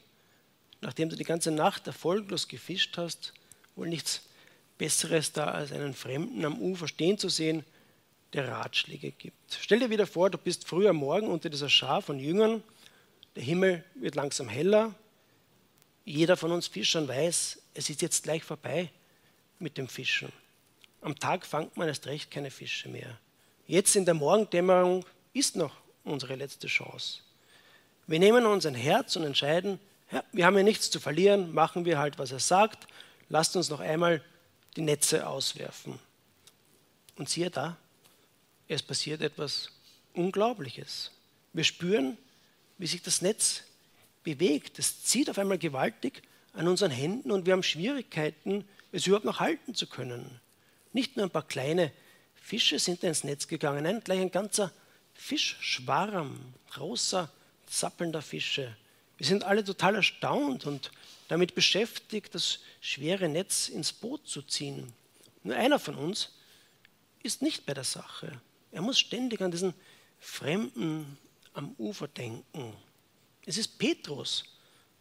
nachdem 0.86 1.08
du 1.08 1.16
die 1.16 1.24
ganze 1.24 1.50
Nacht 1.50 1.88
erfolglos 1.88 2.46
gefischt 2.46 2.96
hast, 2.96 3.32
wohl 3.74 3.88
nichts 3.88 4.22
Besseres 4.78 5.32
da, 5.32 5.46
als 5.46 5.72
einen 5.72 5.94
Fremden 5.94 6.44
am 6.44 6.60
Ufer 6.60 6.86
stehen 6.86 7.18
zu 7.18 7.28
sehen, 7.28 7.64
der 8.32 8.46
Ratschläge 8.46 9.10
gibt. 9.10 9.58
Stell 9.60 9.80
dir 9.80 9.90
wieder 9.90 10.06
vor, 10.06 10.30
du 10.30 10.38
bist 10.38 10.64
früh 10.64 10.86
am 10.86 10.96
Morgen 10.96 11.26
unter 11.26 11.50
dieser 11.50 11.68
Schar 11.68 12.02
von 12.02 12.20
Jüngern, 12.20 12.62
der 13.34 13.42
Himmel 13.42 13.84
wird 13.96 14.14
langsam 14.14 14.48
heller, 14.48 14.94
jeder 16.04 16.36
von 16.36 16.52
uns 16.52 16.68
Fischern 16.68 17.08
weiß, 17.08 17.60
es 17.74 17.90
ist 17.90 18.00
jetzt 18.00 18.22
gleich 18.22 18.44
vorbei 18.44 18.88
mit 19.58 19.78
dem 19.78 19.88
Fischen. 19.88 20.30
Am 21.00 21.18
Tag 21.18 21.44
fangt 21.44 21.76
man 21.76 21.88
erst 21.88 22.06
recht 22.06 22.30
keine 22.30 22.52
Fische 22.52 22.88
mehr. 22.88 23.18
Jetzt 23.66 23.96
in 23.96 24.04
der 24.04 24.14
Morgendämmerung 24.14 25.04
ist 25.32 25.56
noch 25.56 25.74
unsere 26.04 26.36
letzte 26.36 26.68
Chance. 26.68 27.22
Wir 28.06 28.20
nehmen 28.20 28.46
uns 28.46 28.66
ein 28.66 28.76
Herz 28.76 29.16
und 29.16 29.24
entscheiden, 29.24 29.80
ja, 30.12 30.24
wir 30.32 30.46
haben 30.46 30.56
ja 30.56 30.62
nichts 30.62 30.90
zu 30.90 31.00
verlieren, 31.00 31.52
machen 31.52 31.84
wir 31.84 31.98
halt, 31.98 32.18
was 32.18 32.32
er 32.32 32.38
sagt, 32.38 32.86
lasst 33.28 33.56
uns 33.56 33.70
noch 33.70 33.80
einmal 33.80 34.22
die 34.76 34.82
Netze 34.82 35.26
auswerfen. 35.26 35.98
Und 37.16 37.28
siehe 37.28 37.50
da, 37.50 37.76
es 38.68 38.82
passiert 38.82 39.22
etwas 39.22 39.70
Unglaubliches. 40.14 41.12
Wir 41.52 41.64
spüren, 41.64 42.16
wie 42.78 42.86
sich 42.86 43.02
das 43.02 43.22
Netz 43.22 43.62
bewegt. 44.22 44.78
Es 44.78 45.04
zieht 45.04 45.30
auf 45.30 45.38
einmal 45.38 45.58
gewaltig 45.58 46.22
an 46.52 46.68
unseren 46.68 46.90
Händen 46.90 47.30
und 47.30 47.46
wir 47.46 47.52
haben 47.52 47.62
Schwierigkeiten, 47.62 48.66
es 48.92 49.06
überhaupt 49.06 49.24
noch 49.24 49.40
halten 49.40 49.74
zu 49.74 49.86
können. 49.86 50.40
Nicht 50.92 51.16
nur 51.16 51.26
ein 51.26 51.30
paar 51.30 51.46
kleine 51.46 51.92
Fische 52.34 52.78
sind 52.78 53.02
ins 53.02 53.24
Netz 53.24 53.48
gegangen, 53.48 53.84
nein, 53.84 54.00
gleich 54.02 54.20
ein 54.20 54.30
ganzer 54.30 54.72
Fischschwarm, 55.14 56.54
großer, 56.70 57.30
zappelnder 57.66 58.22
Fische. 58.22 58.76
Wir 59.16 59.26
sind 59.26 59.44
alle 59.44 59.64
total 59.64 59.94
erstaunt 59.94 60.66
und 60.66 60.90
damit 61.28 61.54
beschäftigt, 61.54 62.34
das 62.34 62.60
schwere 62.80 63.28
Netz 63.28 63.68
ins 63.68 63.92
Boot 63.92 64.28
zu 64.28 64.42
ziehen. 64.42 64.92
Nur 65.42 65.56
einer 65.56 65.78
von 65.78 65.94
uns 65.94 66.32
ist 67.22 67.42
nicht 67.42 67.66
bei 67.66 67.74
der 67.74 67.84
Sache. 67.84 68.40
Er 68.72 68.82
muss 68.82 68.98
ständig 68.98 69.40
an 69.40 69.50
diesen 69.50 69.74
Fremden 70.20 71.18
am 71.54 71.74
Ufer 71.78 72.08
denken. 72.08 72.74
Es 73.44 73.56
ist 73.56 73.78
Petrus, 73.78 74.44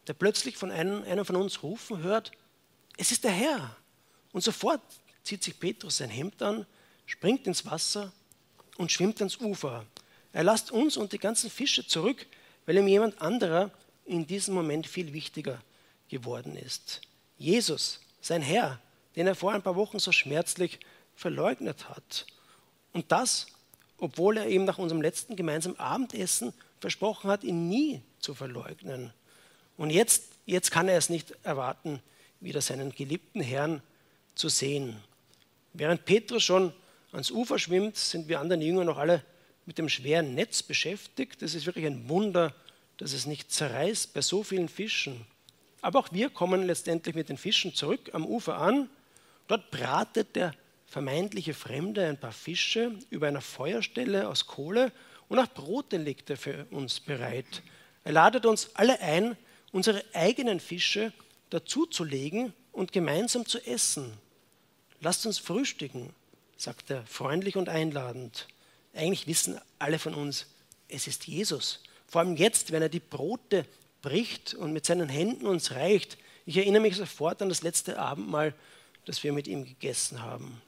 der 0.08 0.14
plötzlich 0.14 0.56
von 0.56 0.72
einem, 0.72 1.04
einem 1.04 1.26
von 1.26 1.36
uns 1.36 1.64
rufen 1.64 2.02
hört, 2.02 2.32
es 2.98 3.12
ist 3.12 3.24
der 3.24 3.32
Herr. 3.32 3.76
Und 4.32 4.42
sofort 4.42 4.82
zieht 5.24 5.44
sich 5.44 5.60
Petrus 5.60 5.98
sein 5.98 6.10
Hemd 6.10 6.42
an, 6.42 6.66
springt 7.06 7.48
ins 7.48 7.66
Wasser 7.66 8.12
und 8.78 8.92
schwimmt 8.92 9.20
ans 9.20 9.38
Ufer. 9.38 9.86
Er 10.32 10.44
lasst 10.44 10.72
uns 10.72 10.98
und 10.98 11.12
die 11.12 11.18
ganzen 11.18 11.50
Fische 11.50 11.86
zurück, 11.86 12.26
weil 12.66 12.78
ihm 12.78 12.88
jemand 12.88 13.22
anderer 13.22 13.72
in 14.06 14.28
diesem 14.28 14.54
Moment 14.54 14.88
viel 14.88 15.14
wichtiger 15.14 15.62
geworden 16.08 16.56
ist. 16.56 17.02
Jesus, 17.38 18.00
sein 18.22 18.42
Herr, 18.42 18.80
den 19.16 19.28
er 19.28 19.36
vor 19.36 19.54
ein 19.54 19.64
paar 19.64 19.76
Wochen 19.76 20.00
so 20.00 20.12
schmerzlich 20.12 20.80
verleugnet 21.16 21.90
hat. 21.90 22.26
Und 22.94 23.12
das, 23.12 23.48
obwohl 23.98 24.38
er 24.38 24.48
ihm 24.48 24.66
nach 24.66 24.78
unserem 24.78 25.02
letzten 25.02 25.36
gemeinsamen 25.36 25.80
Abendessen 25.80 26.54
versprochen 26.80 27.30
hat, 27.30 27.44
ihn 27.44 27.68
nie 27.68 28.02
zu 28.20 28.34
verleugnen. 28.34 29.14
Und 29.78 29.90
jetzt, 29.90 30.24
jetzt 30.46 30.72
kann 30.72 30.88
er 30.88 30.98
es 30.98 31.10
nicht 31.10 31.34
erwarten, 31.44 32.02
wieder 32.40 32.62
seinen 32.62 32.92
geliebten 32.94 33.42
Herrn 33.42 33.82
zu 34.36 34.50
sehen. 34.50 34.96
Während 35.74 36.06
Petrus 36.06 36.44
schon 36.44 36.74
ans 37.12 37.32
Ufer 37.32 37.60
schwimmt, 37.60 37.98
sind 37.98 38.28
wir 38.28 38.40
anderen 38.40 38.62
Jünger 38.62 38.84
noch 38.84 38.98
alle 38.98 39.24
mit 39.66 39.78
dem 39.78 39.90
schweren 39.90 40.36
Netz 40.36 40.62
beschäftigt. 40.62 41.42
Das 41.42 41.56
ist 41.56 41.66
wirklich 41.66 41.86
ein 41.86 42.08
Wunder, 42.08 42.54
dass 42.98 43.14
es 43.14 43.26
nicht 43.26 43.52
zerreißt 43.52 44.14
bei 44.14 44.22
so 44.22 44.44
vielen 44.44 44.70
Fischen. 44.70 45.26
Aber 45.82 46.00
auch 46.00 46.10
wir 46.12 46.30
kommen 46.30 46.64
letztendlich 46.64 47.16
mit 47.16 47.30
den 47.30 47.38
Fischen 47.38 47.74
zurück 47.74 48.10
am 48.14 48.26
Ufer 48.26 48.58
an. 48.58 48.90
Dort 49.48 49.70
bratet 49.72 50.36
der 50.36 50.54
vermeintliche 50.88 51.54
Fremde 51.54 52.06
ein 52.06 52.20
paar 52.20 52.32
Fische 52.32 52.98
über 53.10 53.28
einer 53.28 53.42
Feuerstelle 53.42 54.28
aus 54.28 54.48
Kohle 54.48 54.92
und 55.28 55.40
auch 55.40 55.48
Brote 55.48 55.98
legt 55.98 56.30
er 56.30 56.38
für 56.38 56.66
uns 56.72 57.00
bereit. 57.00 57.64
Er 58.04 58.14
ladet 58.14 58.46
uns 58.46 58.70
alle 58.76 59.00
ein, 59.02 59.36
unsere 59.72 60.04
eigenen 60.14 60.60
Fische 60.60 61.12
dazuzulegen 61.50 62.54
und 62.72 62.92
gemeinsam 62.92 63.46
zu 63.46 63.60
essen. 63.66 64.14
Lasst 65.02 65.26
uns 65.26 65.38
frühstücken, 65.38 66.14
sagt 66.58 66.90
er 66.90 67.06
freundlich 67.06 67.58
und 67.58 67.70
einladend. 67.70 68.48
Eigentlich 68.94 69.28
wissen 69.28 69.60
alle 69.80 70.00
von 70.00 70.14
uns, 70.14 70.48
es 70.88 71.08
ist 71.08 71.28
Jesus. 71.28 71.84
Vor 72.08 72.22
allem 72.22 72.36
jetzt, 72.36 72.72
wenn 72.72 72.82
er 72.82 72.90
die 72.90 73.00
Brote 73.00 73.66
bricht 74.02 74.54
und 74.54 74.72
mit 74.72 74.86
seinen 74.86 75.10
Händen 75.10 75.48
uns 75.48 75.72
reicht. 75.72 76.18
Ich 76.46 76.58
erinnere 76.58 76.82
mich 76.82 76.96
sofort 76.96 77.42
an 77.42 77.50
das 77.50 77.64
letzte 77.64 77.98
Abendmahl, 77.98 78.54
das 79.06 79.24
wir 79.24 79.34
mit 79.34 79.48
ihm 79.48 79.66
gegessen 79.66 80.22
haben. 80.22 80.62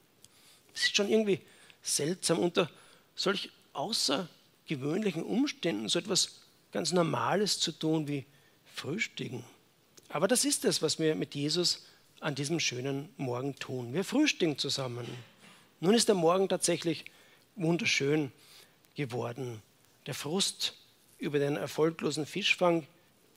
Es 0.74 0.84
ist 0.84 0.96
schon 0.96 1.10
irgendwie 1.10 1.40
seltsam, 1.84 2.40
unter 2.40 2.70
solch 3.16 3.52
außergewöhnlichen 3.74 5.24
Umständen 5.24 5.88
so 5.88 6.00
etwas 6.00 6.42
ganz 6.72 6.92
Normales 6.92 7.60
zu 7.60 7.72
tun 7.72 8.08
wie 8.08 8.26
Frühstücken. 8.74 9.44
Aber 10.10 10.28
das 10.28 10.46
ist 10.46 10.66
es, 10.66 10.82
was 10.82 11.00
wir 11.00 11.16
mit 11.16 11.36
Jesus 11.36 11.86
an 12.20 12.34
diesem 12.36 12.60
schönen 12.60 13.10
Morgen 13.18 13.56
tun. 13.56 13.94
Wir 13.94 14.04
frühstücken 14.04 14.58
zusammen. 14.58 15.08
Nun 15.80 15.94
ist 15.94 16.08
der 16.08 16.16
Morgen 16.16 16.50
tatsächlich 16.50 17.06
wunderschön 17.56 18.32
geworden. 18.96 19.62
Der 20.08 20.16
Frust 20.16 20.74
über 21.20 21.40
den 21.40 21.56
erfolglosen 21.56 22.26
Fischfang 22.26 22.88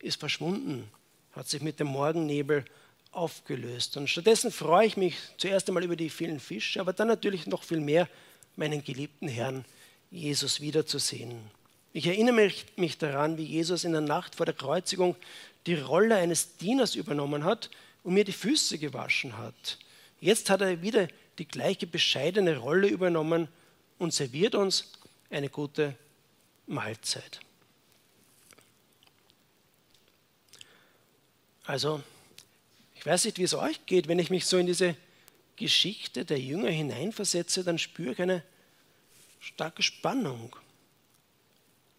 ist 0.01 0.21
verschwunden, 0.21 0.89
hat 1.33 1.49
sich 1.49 1.63
mit 1.63 1.81
dem 1.81 1.89
Morgennebel 1.89 2.65
aufgelöst. 3.13 3.97
Und 3.97 4.09
stattdessen 4.09 4.51
freue 4.51 4.87
ich 4.87 4.97
mich 4.97 5.17
zuerst 5.37 5.69
einmal 5.69 5.85
über 5.85 5.97
die 5.97 6.11
vielen 6.11 6.41
Fische, 6.41 6.81
aber 6.81 6.93
dann 6.93 7.09
natürlich 7.09 7.47
noch 7.47 7.63
viel 7.63 7.81
mehr, 7.81 8.09
meinen 8.57 8.85
geliebten 8.85 9.29
Herrn 9.29 9.65
Jesus 10.11 10.61
wiederzusehen. 10.61 11.41
Ich 11.93 12.07
erinnere 12.07 12.53
mich, 12.77 12.99
daran, 12.99 13.37
wie 13.37 13.45
Jesus 13.45 13.85
in 13.85 13.93
der 13.93 14.01
Nacht 14.01 14.37
vor 14.37 14.47
der 14.47 14.55
Kreuzigung 14.55 15.17
die 15.67 15.75
Rolle 15.75 16.17
eines 16.17 16.57
Dieners 16.57 16.95
übernommen 16.95 17.45
hat 17.45 17.71
und 18.05 18.15
mir 18.15 18.25
die 18.25 18.33
Füße 18.33 18.79
gewaschen 18.79 19.37
hat. 19.39 19.79
Jetzt 20.21 20.51
hat 20.51 20.61
er 20.61 20.83
wieder 20.83 21.09
die 21.39 21.49
gleiche 21.49 21.87
bescheidene 21.87 22.59
Rolle 22.59 22.89
übernommen 22.89 23.49
und 23.99 24.15
serviert 24.15 24.55
uns 24.55 24.93
eine 25.31 25.49
gute 25.49 25.97
Mahlzeit. 26.67 27.41
Also, 31.71 32.03
ich 32.97 33.07
weiß 33.07 33.27
nicht, 33.27 33.39
wie 33.39 33.45
es 33.45 33.55
euch 33.55 33.87
geht, 33.87 34.09
wenn 34.09 34.19
ich 34.19 34.29
mich 34.29 34.45
so 34.45 34.59
in 34.59 34.67
diese 34.67 34.97
Geschichte 35.55 36.25
der 36.25 36.41
Jünger 36.41 36.69
hineinversetze, 36.69 37.63
dann 37.63 37.79
spüre 37.79 38.11
ich 38.11 38.21
eine 38.21 38.43
starke 39.39 39.85
Spannung. 39.85 40.57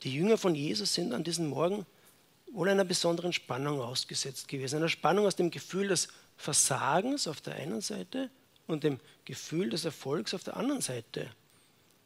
Die 0.04 0.14
Jünger 0.14 0.38
von 0.38 0.56
Jesus 0.56 0.94
sind 0.94 1.14
an 1.14 1.24
diesem 1.24 1.48
Morgen 1.48 1.86
wohl 2.52 2.68
einer 2.68 2.84
besonderen 2.84 3.32
Spannung 3.32 3.80
ausgesetzt 3.80 4.50
gewesen. 4.50 4.76
Einer 4.76 4.90
Spannung 4.90 5.26
aus 5.26 5.38
dem 5.38 5.52
Gefühl 5.52 5.88
des 5.88 6.10
Versagens 6.36 7.26
auf 7.30 7.40
der 7.40 7.56
einen 7.56 7.80
Seite 7.80 8.30
und 8.68 8.84
dem 8.84 9.00
Gefühl 9.24 9.70
des 9.70 9.86
Erfolgs 9.86 10.34
auf 10.34 10.44
der 10.44 10.58
anderen 10.58 10.82
Seite. 10.82 11.32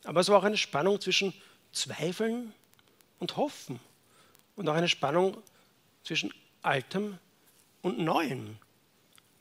Aber 0.04 0.20
es 0.20 0.30
war 0.30 0.38
auch 0.38 0.44
eine 0.44 0.58
Spannung 0.58 1.02
zwischen 1.02 1.34
Zweifeln 1.72 2.54
und 3.18 3.38
Hoffen 3.38 3.80
und 4.56 4.70
auch 4.70 4.76
eine 4.76 4.88
Spannung 4.88 5.42
zwischen 6.04 6.32
Altem 6.62 7.18
und 7.86 8.00
Neuem. 8.00 8.58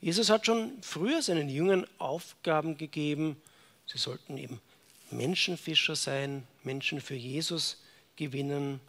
Jesus 0.01 0.29
hat 0.29 0.45
schon 0.45 0.71
früher 0.83 1.23
seinen 1.23 1.49
Jüngern 1.49 1.87
Aufgaben 1.97 2.77
gegeben. 2.77 3.41
Sie 3.87 3.97
sollten 3.97 4.37
eben 4.37 4.61
Menschenfischer 5.09 5.95
sein, 5.95 6.45
Menschen 6.61 7.01
für 7.01 7.15
Jesus 7.15 7.81
gewinnen. 8.15 8.79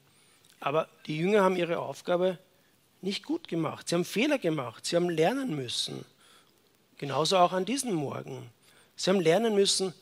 Aber 0.60 0.90
die 1.06 1.16
Jünger 1.16 1.42
haben 1.42 1.56
ihre 1.56 1.78
Aufgabe 1.78 2.38
nicht 3.00 3.24
gut 3.24 3.48
gemacht. 3.48 3.88
Sie 3.88 3.94
haben 3.94 4.04
Fehler 4.04 4.36
gemacht. 4.36 4.84
Sie 4.84 4.94
haben 4.94 5.08
lernen 5.08 5.56
müssen. 5.56 6.04
Genauso 6.98 7.38
auch 7.38 7.54
an 7.54 7.64
diesem 7.64 7.94
Morgen. 7.94 8.50
Sie 8.94 9.08
haben 9.08 9.20
lernen 9.20 9.54
müssen, 9.54 9.94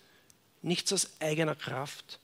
nichts 0.62 0.92
aus 0.92 1.12
eigener 1.20 1.54
Kraft 1.54 2.18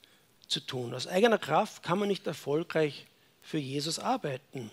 zu 0.48 0.58
tun. 0.58 0.94
Aus 0.94 1.06
eigener 1.06 1.38
Kraft 1.38 1.84
kann 1.84 2.00
man 2.00 2.08
nicht 2.08 2.26
erfolgreich 2.26 3.06
für 3.40 3.58
Jesus 3.58 4.00
arbeiten. 4.00 4.72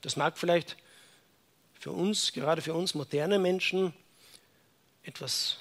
Das 0.00 0.16
mag 0.16 0.38
vielleicht 0.38 0.78
für 1.84 1.92
uns, 1.92 2.32
gerade 2.32 2.62
für 2.62 2.72
uns 2.72 2.94
moderne 2.94 3.38
Menschen, 3.38 3.92
etwas 5.02 5.58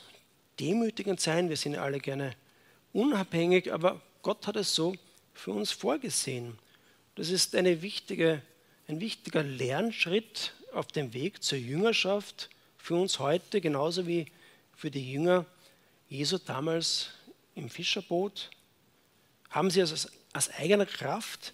demütigend 0.58 1.20
sein. 1.20 1.50
Wir 1.50 1.58
sind 1.58 1.76
alle 1.76 2.00
gerne 2.00 2.34
unabhängig, 2.94 3.74
aber 3.74 4.00
Gott 4.22 4.48
hat 4.48 4.56
es 4.56 4.74
so 4.74 4.96
für 5.34 5.52
uns 5.52 5.74
vorgesehen. 5.74 6.58
Das 7.16 7.30
ist 7.30 7.58
eine 7.58 7.82
wichtige, 7.82 8.42
ein 8.88 9.02
wichtiger 9.02 9.44
Lernschritt 9.44 10.54
auf 10.72 10.88
dem 10.88 11.14
Weg 11.14 11.44
zur 11.44 11.58
Jüngerschaft 11.58 12.50
für 12.78 12.96
uns 12.96 13.20
heute, 13.20 13.60
genauso 13.60 14.08
wie 14.08 14.28
für 14.78 14.90
die 14.90 15.12
Jünger 15.12 15.46
Jesu 16.08 16.38
damals 16.38 17.10
im 17.54 17.70
Fischerboot. 17.70 18.50
Haben 19.50 19.70
sie 19.70 19.82
es 19.82 20.10
aus 20.32 20.50
eigener 20.52 20.86
Kraft 20.86 21.54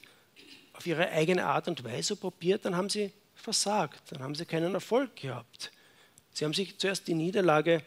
auf 0.74 0.86
ihre 0.86 1.10
eigene 1.10 1.48
Art 1.48 1.68
und 1.68 1.84
Weise 1.84 2.16
probiert, 2.16 2.66
dann 2.66 2.76
haben 2.76 2.92
sie 2.92 3.12
versagt, 3.40 4.12
dann 4.12 4.22
haben 4.22 4.36
sie 4.36 4.46
keinen 4.46 4.74
Erfolg 4.74 5.16
gehabt. 5.16 5.72
Sie 6.34 6.46
haben 6.46 6.54
sich 6.54 6.78
zuerst 6.78 7.08
die 7.08 7.14
Niederlage 7.14 7.84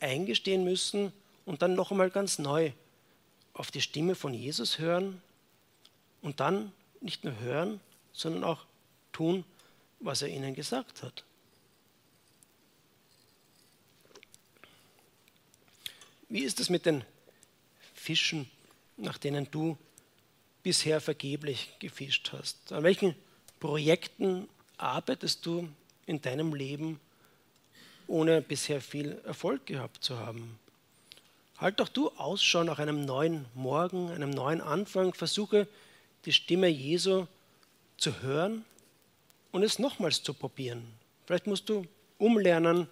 eingestehen 0.00 0.64
müssen 0.64 1.12
und 1.44 1.62
dann 1.62 1.74
noch 1.74 1.90
einmal 1.90 2.10
ganz 2.10 2.38
neu 2.38 2.72
auf 3.54 3.70
die 3.70 3.80
Stimme 3.80 4.14
von 4.14 4.34
Jesus 4.34 4.78
hören 4.78 5.20
und 6.20 6.40
dann 6.40 6.72
nicht 7.00 7.24
nur 7.24 7.38
hören, 7.40 7.80
sondern 8.12 8.44
auch 8.44 8.64
tun, 9.12 9.44
was 10.00 10.22
er 10.22 10.28
ihnen 10.28 10.54
gesagt 10.54 11.02
hat. 11.02 11.24
Wie 16.28 16.44
ist 16.44 16.60
es 16.60 16.70
mit 16.70 16.86
den 16.86 17.04
Fischen, 17.94 18.50
nach 18.96 19.18
denen 19.18 19.50
du 19.50 19.76
bisher 20.62 21.00
vergeblich 21.00 21.74
gefischt 21.78 22.32
hast? 22.32 22.72
An 22.72 22.84
welchen 22.84 23.14
Projekten 23.60 24.48
arbeitest 24.82 25.46
du 25.46 25.68
in 26.06 26.20
deinem 26.20 26.54
Leben, 26.54 27.00
ohne 28.06 28.42
bisher 28.42 28.80
viel 28.80 29.20
Erfolg 29.24 29.66
gehabt 29.66 30.02
zu 30.04 30.18
haben? 30.18 30.58
Halt 31.58 31.78
doch 31.78 31.88
du 31.88 32.08
Ausschau 32.10 32.64
nach 32.64 32.80
einem 32.80 33.04
neuen 33.04 33.46
Morgen, 33.54 34.10
einem 34.10 34.30
neuen 34.30 34.60
Anfang. 34.60 35.14
Versuche 35.14 35.68
die 36.24 36.32
Stimme 36.32 36.66
Jesu 36.66 37.26
zu 37.96 38.20
hören 38.20 38.64
und 39.52 39.62
es 39.62 39.78
nochmals 39.78 40.22
zu 40.22 40.34
probieren. 40.34 40.82
Vielleicht 41.24 41.46
musst 41.46 41.68
du 41.68 41.86
umlernen, 42.18 42.88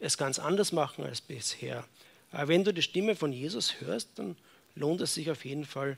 es 0.00 0.16
ganz 0.16 0.38
anders 0.38 0.72
machen 0.72 1.04
als 1.04 1.20
bisher. 1.20 1.84
Aber 2.32 2.48
wenn 2.48 2.64
du 2.64 2.72
die 2.72 2.82
Stimme 2.82 3.16
von 3.16 3.32
Jesus 3.32 3.80
hörst, 3.80 4.10
dann 4.16 4.36
lohnt 4.74 5.00
es 5.00 5.14
sich 5.14 5.30
auf 5.30 5.44
jeden 5.44 5.64
Fall, 5.64 5.96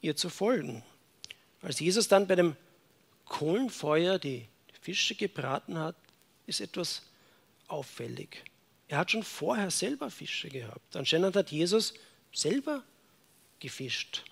ihr 0.00 0.16
zu 0.16 0.28
folgen. 0.28 0.82
Als 1.62 1.80
Jesus 1.80 2.08
dann 2.08 2.26
bei 2.26 2.36
dem 2.36 2.56
Kohlenfeuer 3.26 4.18
die 4.18 4.46
Fische 4.84 5.14
gebraten 5.14 5.78
hat, 5.78 5.96
ist 6.46 6.60
etwas 6.60 7.00
auffällig. 7.68 8.44
Er 8.86 8.98
hat 8.98 9.10
schon 9.10 9.22
vorher 9.22 9.70
selber 9.70 10.10
Fische 10.10 10.50
gehabt. 10.50 10.94
Anscheinend 10.94 11.34
hat 11.36 11.50
Jesus 11.50 11.94
selber 12.34 12.82
gefischt. 13.60 14.24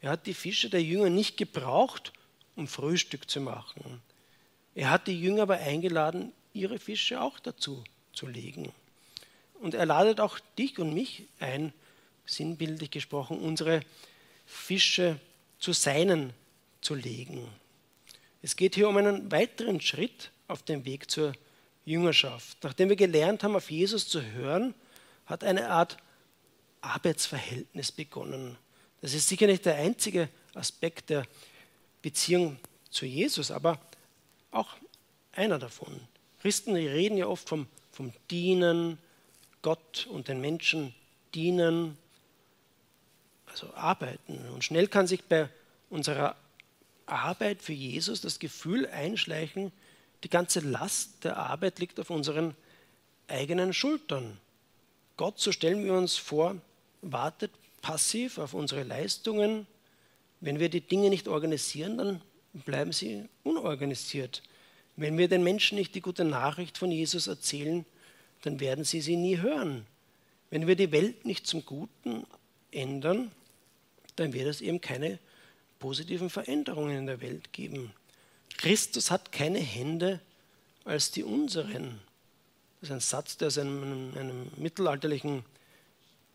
Er 0.00 0.10
hat 0.10 0.26
die 0.26 0.34
Fische 0.34 0.68
der 0.68 0.82
Jünger 0.82 1.08
nicht 1.08 1.36
gebraucht, 1.36 2.12
um 2.56 2.66
Frühstück 2.66 3.30
zu 3.30 3.40
machen. 3.40 4.02
Er 4.74 4.90
hat 4.90 5.06
die 5.06 5.20
Jünger 5.20 5.42
aber 5.42 5.58
eingeladen, 5.58 6.32
ihre 6.52 6.80
Fische 6.80 7.20
auch 7.20 7.38
dazu 7.38 7.84
zu 8.12 8.26
legen. 8.26 8.72
Und 9.60 9.74
er 9.74 9.86
ladet 9.86 10.18
auch 10.18 10.40
dich 10.58 10.80
und 10.80 10.92
mich 10.92 11.28
ein, 11.38 11.72
sinnbildlich 12.26 12.90
gesprochen, 12.90 13.38
unsere 13.38 13.82
Fische 14.46 15.20
zu 15.60 15.72
seinen 15.72 16.32
zu 16.80 16.96
legen. 16.96 17.46
Es 18.42 18.56
geht 18.56 18.74
hier 18.74 18.88
um 18.88 18.96
einen 18.96 19.30
weiteren 19.30 19.80
Schritt 19.80 20.32
auf 20.48 20.62
dem 20.62 20.84
Weg 20.84 21.10
zur 21.10 21.32
Jüngerschaft. 21.84 22.58
Nachdem 22.62 22.88
wir 22.88 22.96
gelernt 22.96 23.44
haben, 23.44 23.54
auf 23.54 23.70
Jesus 23.70 24.08
zu 24.08 24.20
hören, 24.20 24.74
hat 25.26 25.44
eine 25.44 25.70
Art 25.70 25.96
Arbeitsverhältnis 26.80 27.92
begonnen. 27.92 28.58
Das 29.00 29.14
ist 29.14 29.28
sicher 29.28 29.46
nicht 29.46 29.64
der 29.64 29.76
einzige 29.76 30.28
Aspekt 30.54 31.10
der 31.10 31.26
Beziehung 32.02 32.58
zu 32.90 33.06
Jesus, 33.06 33.52
aber 33.52 33.78
auch 34.50 34.76
einer 35.32 35.58
davon. 35.58 36.00
Christen 36.40 36.74
reden 36.74 37.16
ja 37.16 37.26
oft 37.26 37.48
vom, 37.48 37.68
vom 37.92 38.12
Dienen, 38.30 38.98
Gott 39.62 40.08
und 40.10 40.26
den 40.26 40.40
Menschen 40.40 40.92
dienen, 41.34 41.96
also 43.46 43.72
arbeiten. 43.74 44.48
Und 44.52 44.64
schnell 44.64 44.88
kann 44.88 45.06
sich 45.06 45.22
bei 45.24 45.48
unserer 45.88 46.36
Arbeit 47.12 47.62
für 47.62 47.72
Jesus 47.72 48.20
das 48.20 48.38
Gefühl 48.38 48.86
einschleichen, 48.86 49.72
die 50.24 50.30
ganze 50.30 50.60
Last 50.60 51.24
der 51.24 51.36
Arbeit 51.36 51.78
liegt 51.78 51.98
auf 52.00 52.10
unseren 52.10 52.54
eigenen 53.28 53.72
Schultern. 53.72 54.38
Gott, 55.16 55.38
so 55.38 55.52
stellen 55.52 55.84
wir 55.84 55.94
uns 55.94 56.16
vor, 56.16 56.56
wartet 57.02 57.50
passiv 57.80 58.38
auf 58.38 58.54
unsere 58.54 58.82
Leistungen. 58.82 59.66
Wenn 60.40 60.58
wir 60.58 60.68
die 60.68 60.80
Dinge 60.80 61.10
nicht 61.10 61.28
organisieren, 61.28 61.98
dann 61.98 62.20
bleiben 62.52 62.92
sie 62.92 63.28
unorganisiert. 63.42 64.42
Wenn 64.96 65.18
wir 65.18 65.28
den 65.28 65.42
Menschen 65.42 65.76
nicht 65.76 65.94
die 65.94 66.00
gute 66.00 66.24
Nachricht 66.24 66.78
von 66.78 66.90
Jesus 66.90 67.26
erzählen, 67.26 67.84
dann 68.42 68.60
werden 68.60 68.84
sie 68.84 69.00
sie 69.00 69.16
nie 69.16 69.38
hören. 69.38 69.86
Wenn 70.50 70.66
wir 70.66 70.76
die 70.76 70.92
Welt 70.92 71.24
nicht 71.24 71.46
zum 71.46 71.64
Guten 71.64 72.26
ändern, 72.70 73.30
dann 74.16 74.32
wird 74.32 74.46
es 74.46 74.60
eben 74.60 74.80
keine 74.80 75.18
positiven 75.82 76.30
Veränderungen 76.30 76.96
in 76.96 77.06
der 77.06 77.20
Welt 77.20 77.52
geben. 77.52 77.92
Christus 78.56 79.10
hat 79.10 79.32
keine 79.32 79.58
Hände 79.58 80.20
als 80.84 81.10
die 81.10 81.24
unseren. 81.24 81.98
Das 82.80 82.88
ist 82.88 82.94
ein 82.94 83.00
Satz, 83.00 83.36
der 83.36 83.48
aus 83.48 83.58
einem, 83.58 84.12
einem 84.16 84.48
mittelalterlichen 84.56 85.44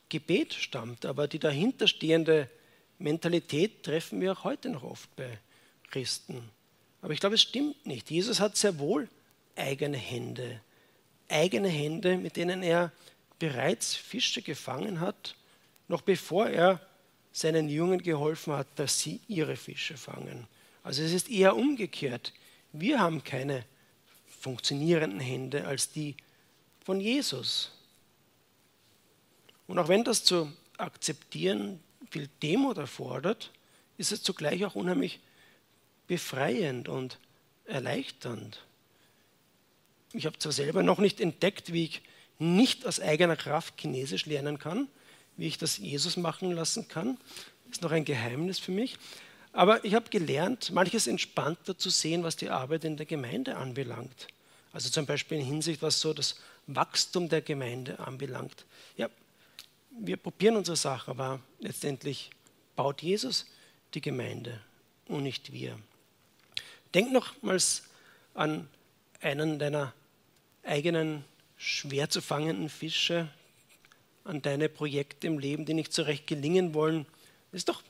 Gebet 0.09 0.53
stammt, 0.53 1.05
aber 1.05 1.29
die 1.29 1.39
dahinterstehende 1.39 2.49
Mentalität 2.99 3.83
treffen 3.83 4.19
wir 4.19 4.33
auch 4.33 4.43
heute 4.43 4.67
noch 4.67 4.83
oft 4.83 5.15
bei 5.15 5.39
Christen. 5.91 6.49
Aber 7.01 7.13
ich 7.13 7.21
glaube, 7.21 7.35
es 7.35 7.41
stimmt 7.41 7.85
nicht. 7.85 8.11
Jesus 8.11 8.41
hat 8.41 8.57
sehr 8.57 8.79
wohl 8.79 9.07
eigene 9.55 9.97
Hände. 9.97 10.59
Eigene 11.29 11.69
Hände, 11.69 12.17
mit 12.17 12.35
denen 12.35 12.63
er 12.63 12.91
bereits 13.39 13.95
Fische 13.95 14.41
gefangen 14.41 14.99
hat, 14.99 15.35
noch 15.87 16.01
bevor 16.01 16.47
er 16.47 16.81
seinen 17.37 17.69
Jungen 17.69 18.01
geholfen 18.01 18.53
hat, 18.53 18.67
dass 18.77 18.99
sie 18.99 19.21
ihre 19.27 19.55
Fische 19.55 19.95
fangen. 19.95 20.47
Also 20.83 21.03
es 21.03 21.13
ist 21.13 21.29
eher 21.29 21.55
umgekehrt. 21.55 22.33
Wir 22.71 22.99
haben 22.99 23.23
keine 23.23 23.63
funktionierenden 24.39 25.19
Hände 25.19 25.67
als 25.67 25.91
die 25.91 26.15
von 26.83 26.99
Jesus. 26.99 27.71
Und 29.67 29.77
auch 29.77 29.87
wenn 29.87 30.03
das 30.03 30.23
zu 30.23 30.51
akzeptieren 30.77 31.79
viel 32.09 32.27
Demut 32.41 32.77
erfordert, 32.77 33.51
ist 33.97 34.11
es 34.11 34.23
zugleich 34.23 34.65
auch 34.65 34.73
unheimlich 34.73 35.19
befreiend 36.07 36.89
und 36.89 37.19
erleichternd. 37.65 38.63
Ich 40.13 40.25
habe 40.25 40.39
zwar 40.39 40.53
selber 40.53 40.81
noch 40.81 40.97
nicht 40.97 41.21
entdeckt, 41.21 41.71
wie 41.71 41.83
ich 41.83 42.01
nicht 42.39 42.85
aus 42.87 42.99
eigener 42.99 43.35
Kraft 43.35 43.79
Chinesisch 43.79 44.25
lernen 44.25 44.57
kann, 44.57 44.87
wie 45.37 45.47
ich 45.47 45.57
das 45.57 45.77
Jesus 45.77 46.17
machen 46.17 46.51
lassen 46.51 46.87
kann. 46.87 47.17
Ist 47.71 47.81
noch 47.81 47.91
ein 47.91 48.05
Geheimnis 48.05 48.59
für 48.59 48.71
mich. 48.71 48.97
Aber 49.53 49.83
ich 49.85 49.95
habe 49.95 50.09
gelernt, 50.09 50.71
manches 50.71 51.07
entspannter 51.07 51.77
zu 51.77 51.89
sehen, 51.89 52.23
was 52.23 52.35
die 52.35 52.49
Arbeit 52.49 52.83
in 52.83 52.97
der 52.97 53.05
Gemeinde 53.05 53.55
anbelangt. 53.55 54.27
Also 54.71 54.89
zum 54.89 55.05
Beispiel 55.05 55.39
in 55.39 55.45
Hinsicht, 55.45 55.81
was 55.81 55.99
so 55.99 56.13
das 56.13 56.35
Wachstum 56.67 57.29
der 57.29 57.41
Gemeinde 57.41 57.99
anbelangt. 57.99 58.65
Ja, 58.97 59.09
wir 59.89 60.17
probieren 60.17 60.57
unsere 60.57 60.77
Sache, 60.77 61.09
aber 61.09 61.39
letztendlich 61.59 62.29
baut 62.75 63.01
Jesus 63.01 63.45
die 63.93 64.01
Gemeinde 64.01 64.59
und 65.07 65.23
nicht 65.23 65.51
wir. 65.53 65.79
Denk 66.93 67.11
nochmals 67.11 67.83
an 68.33 68.67
einen 69.21 69.57
deiner 69.57 69.93
eigenen 70.63 71.23
schwer 71.57 72.09
zu 72.09 72.21
fangenden 72.21 72.69
Fische, 72.69 73.29
an 74.27 74.41
deine 74.41 74.69
Projekte 74.69 75.27
im 75.27 75.39
Leben, 75.39 75.65
die 75.65 75.73
nicht 75.73 75.93
so 75.93 76.03
recht 76.03 76.27
gelingen 76.27 76.73
wollen. 76.73 77.05
Es 77.51 77.59
ist 77.59 77.69
doch 77.69 77.81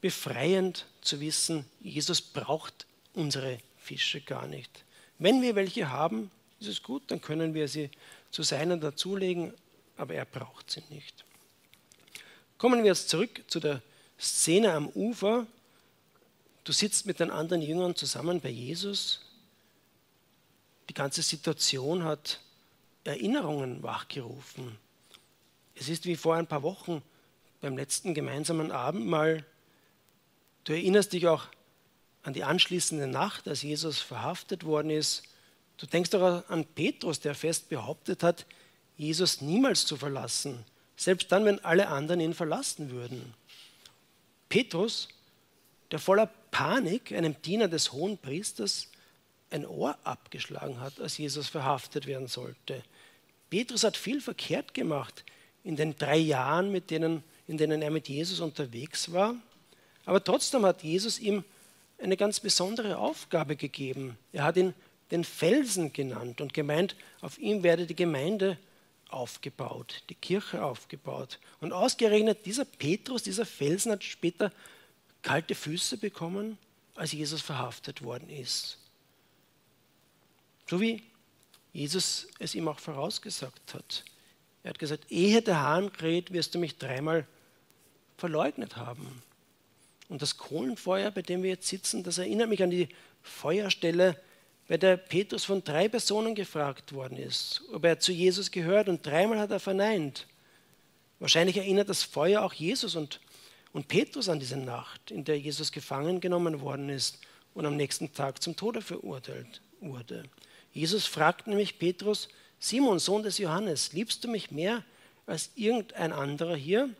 befreiend 0.00 0.86
zu 1.00 1.20
wissen, 1.20 1.64
Jesus 1.80 2.20
braucht 2.20 2.86
unsere 3.14 3.58
Fische 3.78 4.20
gar 4.20 4.46
nicht. 4.46 4.84
Wenn 5.18 5.42
wir 5.42 5.54
welche 5.54 5.90
haben, 5.90 6.30
ist 6.60 6.68
es 6.68 6.82
gut, 6.82 7.02
dann 7.08 7.20
können 7.20 7.54
wir 7.54 7.68
sie 7.68 7.90
zu 8.30 8.42
seinen 8.42 8.80
dazulegen, 8.80 9.52
aber 9.96 10.14
er 10.14 10.24
braucht 10.24 10.70
sie 10.70 10.82
nicht. 10.90 11.24
Kommen 12.58 12.82
wir 12.82 12.90
jetzt 12.90 13.08
zurück 13.08 13.42
zu 13.46 13.60
der 13.60 13.82
Szene 14.18 14.72
am 14.72 14.88
Ufer. 14.88 15.46
Du 16.64 16.72
sitzt 16.72 17.06
mit 17.06 17.20
den 17.20 17.30
anderen 17.30 17.62
Jüngern 17.62 17.94
zusammen 17.94 18.40
bei 18.40 18.50
Jesus. 18.50 19.20
Die 20.88 20.94
ganze 20.94 21.22
Situation 21.22 22.04
hat 22.04 22.40
Erinnerungen 23.04 23.82
wachgerufen. 23.82 24.76
Es 25.80 25.88
ist 25.88 26.06
wie 26.06 26.16
vor 26.16 26.34
ein 26.34 26.46
paar 26.46 26.62
Wochen 26.62 27.02
beim 27.60 27.76
letzten 27.76 28.12
gemeinsamen 28.12 28.72
Abendmahl. 28.72 29.44
Du 30.64 30.72
erinnerst 30.72 31.12
dich 31.12 31.28
auch 31.28 31.46
an 32.22 32.32
die 32.32 32.42
anschließende 32.42 33.06
Nacht, 33.06 33.46
als 33.46 33.62
Jesus 33.62 34.00
verhaftet 34.00 34.64
worden 34.64 34.90
ist. 34.90 35.22
Du 35.76 35.86
denkst 35.86 36.12
auch 36.14 36.48
an 36.48 36.64
Petrus, 36.64 37.20
der 37.20 37.34
fest 37.34 37.68
behauptet 37.68 38.22
hat, 38.24 38.44
Jesus 38.96 39.40
niemals 39.40 39.86
zu 39.86 39.96
verlassen, 39.96 40.64
selbst 40.96 41.30
dann, 41.30 41.44
wenn 41.44 41.64
alle 41.64 41.86
anderen 41.88 42.20
ihn 42.20 42.34
verlassen 42.34 42.90
würden. 42.90 43.34
Petrus, 44.48 45.08
der 45.92 46.00
voller 46.00 46.26
Panik 46.50 47.12
einem 47.12 47.40
Diener 47.42 47.68
des 47.68 47.92
hohen 47.92 48.18
Priesters 48.18 48.88
ein 49.50 49.64
Ohr 49.64 49.96
abgeschlagen 50.02 50.80
hat, 50.80 51.00
als 51.00 51.16
Jesus 51.18 51.48
verhaftet 51.48 52.06
werden 52.06 52.26
sollte. 52.26 52.82
Petrus 53.48 53.84
hat 53.84 53.96
viel 53.96 54.20
verkehrt 54.20 54.74
gemacht 54.74 55.24
in 55.64 55.76
den 55.76 55.96
drei 55.96 56.16
Jahren, 56.16 56.72
mit 56.72 56.90
denen, 56.90 57.22
in 57.46 57.58
denen 57.58 57.82
er 57.82 57.90
mit 57.90 58.08
Jesus 58.08 58.40
unterwegs 58.40 59.12
war. 59.12 59.34
Aber 60.04 60.22
trotzdem 60.22 60.64
hat 60.64 60.82
Jesus 60.82 61.18
ihm 61.18 61.44
eine 61.98 62.16
ganz 62.16 62.40
besondere 62.40 62.98
Aufgabe 62.98 63.56
gegeben. 63.56 64.16
Er 64.32 64.44
hat 64.44 64.56
ihn 64.56 64.74
den 65.10 65.24
Felsen 65.24 65.92
genannt 65.92 66.40
und 66.40 66.54
gemeint, 66.54 66.96
auf 67.20 67.38
ihm 67.38 67.62
werde 67.62 67.86
die 67.86 67.96
Gemeinde 67.96 68.58
aufgebaut, 69.08 70.02
die 70.10 70.14
Kirche 70.14 70.62
aufgebaut. 70.62 71.38
Und 71.60 71.72
ausgerechnet 71.72 72.44
dieser 72.46 72.64
Petrus, 72.64 73.22
dieser 73.22 73.46
Felsen 73.46 73.92
hat 73.92 74.04
später 74.04 74.52
kalte 75.22 75.54
Füße 75.54 75.96
bekommen, 75.96 76.58
als 76.94 77.12
Jesus 77.12 77.40
verhaftet 77.40 78.02
worden 78.02 78.28
ist. 78.28 78.78
So 80.66 80.80
wie 80.80 81.02
Jesus 81.72 82.28
es 82.38 82.54
ihm 82.54 82.68
auch 82.68 82.78
vorausgesagt 82.78 83.74
hat. 83.74 84.04
Er 84.68 84.72
hat 84.72 84.78
gesagt, 84.78 85.10
ehe 85.10 85.40
der 85.40 85.62
Hahn 85.62 85.94
kräht, 85.94 86.34
wirst 86.34 86.54
du 86.54 86.58
mich 86.58 86.76
dreimal 86.76 87.26
verleugnet 88.18 88.76
haben. 88.76 89.22
Und 90.10 90.20
das 90.20 90.36
Kohlenfeuer, 90.36 91.10
bei 91.10 91.22
dem 91.22 91.42
wir 91.42 91.48
jetzt 91.48 91.68
sitzen, 91.68 92.02
das 92.02 92.18
erinnert 92.18 92.50
mich 92.50 92.62
an 92.62 92.68
die 92.68 92.90
Feuerstelle, 93.22 94.20
bei 94.68 94.76
der 94.76 94.98
Petrus 94.98 95.46
von 95.46 95.64
drei 95.64 95.88
Personen 95.88 96.34
gefragt 96.34 96.92
worden 96.92 97.16
ist, 97.16 97.62
ob 97.72 97.82
er 97.86 97.98
zu 97.98 98.12
Jesus 98.12 98.50
gehört 98.50 98.90
und 98.90 99.06
dreimal 99.06 99.38
hat 99.38 99.52
er 99.52 99.58
verneint. 99.58 100.26
Wahrscheinlich 101.18 101.56
erinnert 101.56 101.88
das 101.88 102.02
Feuer 102.02 102.42
auch 102.42 102.52
Jesus 102.52 102.94
und, 102.94 103.20
und 103.72 103.88
Petrus 103.88 104.28
an 104.28 104.38
diese 104.38 104.58
Nacht, 104.58 105.10
in 105.10 105.24
der 105.24 105.38
Jesus 105.38 105.72
gefangen 105.72 106.20
genommen 106.20 106.60
worden 106.60 106.90
ist 106.90 107.20
und 107.54 107.64
am 107.64 107.76
nächsten 107.78 108.12
Tag 108.12 108.42
zum 108.42 108.54
Tode 108.54 108.82
verurteilt 108.82 109.62
wurde. 109.80 110.24
Jesus 110.74 111.06
fragt 111.06 111.46
nämlich 111.46 111.78
Petrus, 111.78 112.28
Simon, 112.60 112.98
Sohn 112.98 113.22
des 113.22 113.38
Johannes, 113.38 113.92
liebst 113.92 114.24
du 114.24 114.28
mich 114.28 114.50
mehr 114.50 114.84
als 115.26 115.50
irgendein 115.54 116.12
anderer 116.12 116.56
hier? 116.56 116.90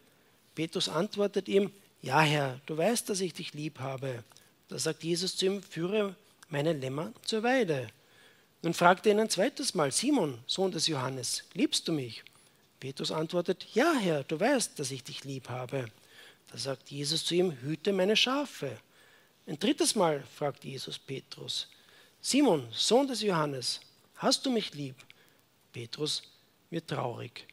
Petrus 0.55 0.89
antwortet 0.89 1.49
ihm, 1.49 1.73
ja 2.03 2.21
Herr, 2.21 2.61
du 2.67 2.77
weißt, 2.77 3.09
dass 3.09 3.21
ich 3.21 3.35
dich 3.35 3.55
lieb 3.55 3.81
habe. 3.81 4.23
Da 4.69 4.79
sagt 4.79 5.03
Jesus 5.03 5.37
zu 5.37 5.47
ihm, 5.47 5.63
führe 5.63 6.15
meine 6.49 6.73
Lämmer 6.73 7.13
zur 7.23 7.43
Weide. 7.43 7.89
Nun 8.63 8.75
fragt 8.75 9.07
er 9.07 9.13
ihn 9.13 9.21
ein 9.21 9.31
zweites 9.31 9.75
Mal, 9.75 9.93
Simon, 9.93 10.39
Sohn 10.47 10.71
des 10.71 10.87
Johannes, 10.87 11.45
liebst 11.55 11.87
du 11.89 11.93
mich? 11.93 12.23
Petrus 12.81 13.11
antwortet, 13.11 13.67
ja 13.75 13.95
Herr, 13.95 14.25
du 14.25 14.39
weißt, 14.39 14.79
dass 14.79 14.91
ich 14.91 15.03
dich 15.03 15.25
lieb 15.25 15.49
habe. 15.49 15.91
Da 16.51 16.59
sagt 16.59 16.91
Jesus 16.91 17.25
zu 17.25 17.35
ihm, 17.35 17.53
hüte 17.63 17.93
meine 17.93 18.17
Schafe. 18.17 18.79
Ein 19.47 19.59
drittes 19.59 19.95
Mal 19.95 20.23
fragt 20.37 20.65
Jesus 20.65 20.99
Petrus, 20.99 21.69
Simon, 22.21 22.67
Sohn 22.73 23.07
des 23.07 23.23
Johannes, 23.23 23.81
hast 24.17 24.45
du 24.45 24.51
mich 24.51 24.75
lieb? 24.75 24.97
Petrus 25.73 26.23
wird 26.71 26.89
traurig, 26.89 27.47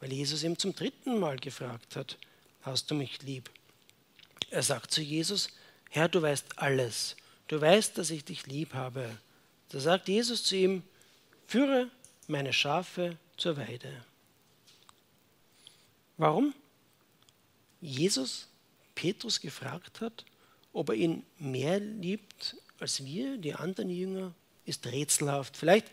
weil 0.00 0.12
Jesus 0.12 0.42
ihm 0.42 0.58
zum 0.58 0.74
dritten 0.74 1.18
Mal 1.18 1.36
gefragt 1.36 1.96
hat, 1.96 2.18
hast 2.62 2.90
du 2.90 2.94
mich 2.94 3.22
lieb? 3.22 3.50
Er 4.50 4.62
sagt 4.62 4.90
zu 4.90 5.00
Jesus, 5.00 5.48
Herr, 5.90 6.08
du 6.08 6.22
weißt 6.22 6.58
alles, 6.58 7.16
du 7.48 7.60
weißt, 7.60 7.98
dass 7.98 8.10
ich 8.10 8.24
dich 8.24 8.46
lieb 8.46 8.74
habe. 8.74 9.18
Da 9.70 9.80
sagt 9.80 10.08
Jesus 10.08 10.44
zu 10.44 10.56
ihm, 10.56 10.82
führe 11.46 11.90
meine 12.28 12.52
Schafe 12.52 13.18
zur 13.36 13.56
Weide. 13.56 14.04
Warum 16.16 16.54
Jesus 17.80 18.48
Petrus 18.94 19.40
gefragt 19.40 20.00
hat, 20.00 20.24
ob 20.72 20.90
er 20.90 20.94
ihn 20.94 21.24
mehr 21.38 21.80
liebt 21.80 22.56
als 22.78 23.04
wir, 23.04 23.38
die 23.38 23.54
anderen 23.54 23.90
Jünger, 23.90 24.34
ist 24.64 24.86
rätselhaft. 24.86 25.56
Vielleicht, 25.56 25.88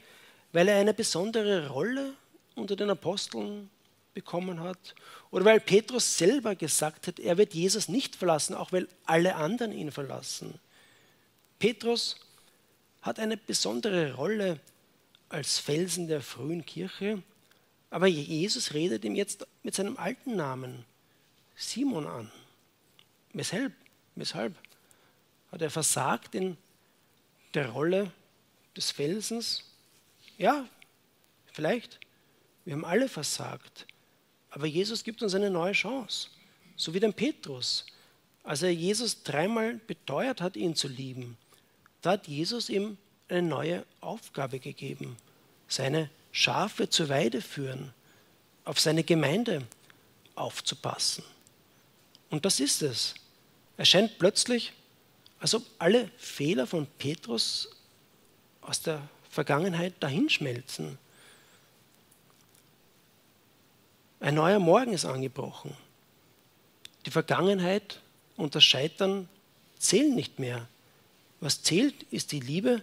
weil 0.51 0.67
er 0.67 0.79
eine 0.79 0.93
besondere 0.93 1.69
Rolle 1.69 2.13
unter 2.55 2.75
den 2.75 2.89
Aposteln 2.89 3.69
bekommen 4.13 4.59
hat 4.59 4.95
oder 5.31 5.45
weil 5.45 5.59
Petrus 5.59 6.17
selber 6.17 6.55
gesagt 6.55 7.07
hat, 7.07 7.19
er 7.19 7.37
wird 7.37 7.53
Jesus 7.53 7.87
nicht 7.87 8.15
verlassen, 8.15 8.55
auch 8.55 8.71
weil 8.71 8.87
alle 9.05 9.35
anderen 9.35 9.71
ihn 9.71 9.91
verlassen. 9.91 10.59
Petrus 11.59 12.17
hat 13.01 13.19
eine 13.19 13.37
besondere 13.37 14.13
Rolle 14.13 14.59
als 15.29 15.59
Felsen 15.59 16.07
der 16.07 16.21
frühen 16.21 16.65
Kirche, 16.65 17.21
aber 17.91 18.07
Jesus 18.07 18.73
redet 18.73 19.05
ihm 19.05 19.15
jetzt 19.15 19.45
mit 19.63 19.75
seinem 19.75 19.97
alten 19.97 20.35
Namen 20.35 20.85
Simon 21.55 22.07
an. 22.07 22.31
Weshalb? 23.33 23.73
Weshalb? 24.15 24.55
Hat 25.51 25.61
er 25.61 25.69
versagt 25.69 26.35
in 26.35 26.57
der 27.53 27.69
Rolle 27.69 28.11
des 28.75 28.91
Felsens? 28.91 29.68
Ja, 30.39 30.67
vielleicht. 31.51 31.99
Wir 32.65 32.73
haben 32.73 32.85
alle 32.85 33.07
versagt. 33.07 33.85
Aber 34.49 34.65
Jesus 34.65 35.03
gibt 35.03 35.21
uns 35.21 35.35
eine 35.35 35.51
neue 35.51 35.73
Chance. 35.73 36.29
So 36.75 36.93
wie 36.93 36.99
dem 36.99 37.13
Petrus. 37.13 37.85
Als 38.43 38.63
er 38.63 38.73
Jesus 38.73 39.21
dreimal 39.21 39.75
beteuert 39.75 40.41
hat, 40.41 40.55
ihn 40.55 40.75
zu 40.75 40.87
lieben, 40.87 41.37
da 42.01 42.11
hat 42.11 42.27
Jesus 42.27 42.69
ihm 42.69 42.97
eine 43.27 43.43
neue 43.43 43.85
Aufgabe 43.99 44.59
gegeben. 44.59 45.17
Seine 45.67 46.09
Schafe 46.31 46.89
zur 46.89 47.09
Weide 47.09 47.41
führen, 47.41 47.93
auf 48.63 48.79
seine 48.79 49.03
Gemeinde 49.03 49.67
aufzupassen. 50.35 51.23
Und 52.29 52.45
das 52.45 52.59
ist 52.59 52.81
es. 52.81 53.13
Er 53.77 53.85
scheint 53.85 54.17
plötzlich 54.17 54.73
als 55.39 55.53
ob 55.53 55.63
alle 55.79 56.09
Fehler 56.17 56.65
von 56.65 56.87
Petrus 56.97 57.69
aus 58.61 58.81
der 58.81 59.01
Vergangenheit 59.29 59.93
dahinschmelzen. 59.99 60.97
Ein 64.19 64.35
neuer 64.35 64.59
Morgen 64.59 64.93
ist 64.93 65.05
angebrochen. 65.05 65.75
Die 67.05 67.11
Vergangenheit 67.11 68.01
und 68.35 68.55
das 68.55 68.63
Scheitern 68.63 69.29
zählen 69.77 70.13
nicht 70.13 70.39
mehr. 70.39 70.67
Was 71.39 71.61
zählt, 71.61 72.03
ist 72.11 72.31
die 72.31 72.41
Liebe 72.41 72.81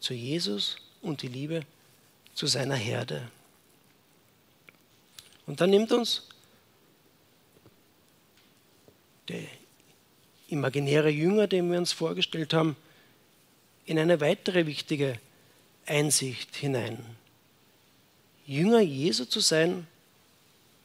zu 0.00 0.12
Jesus 0.12 0.76
und 1.00 1.22
die 1.22 1.28
Liebe 1.28 1.62
zu 2.34 2.46
seiner 2.46 2.74
Herde. 2.74 3.30
Und 5.46 5.60
dann 5.60 5.70
nimmt 5.70 5.92
uns 5.92 6.28
der 9.28 9.42
imaginäre 10.48 11.08
Jünger, 11.08 11.46
den 11.46 11.70
wir 11.70 11.78
uns 11.78 11.92
vorgestellt 11.92 12.52
haben, 12.52 12.76
in 13.86 13.98
eine 13.98 14.20
weitere 14.20 14.66
wichtige 14.66 15.18
Einsicht 15.86 16.54
hinein. 16.56 16.98
Jünger 18.46 18.80
Jesu 18.80 19.24
zu 19.24 19.40
sein, 19.40 19.86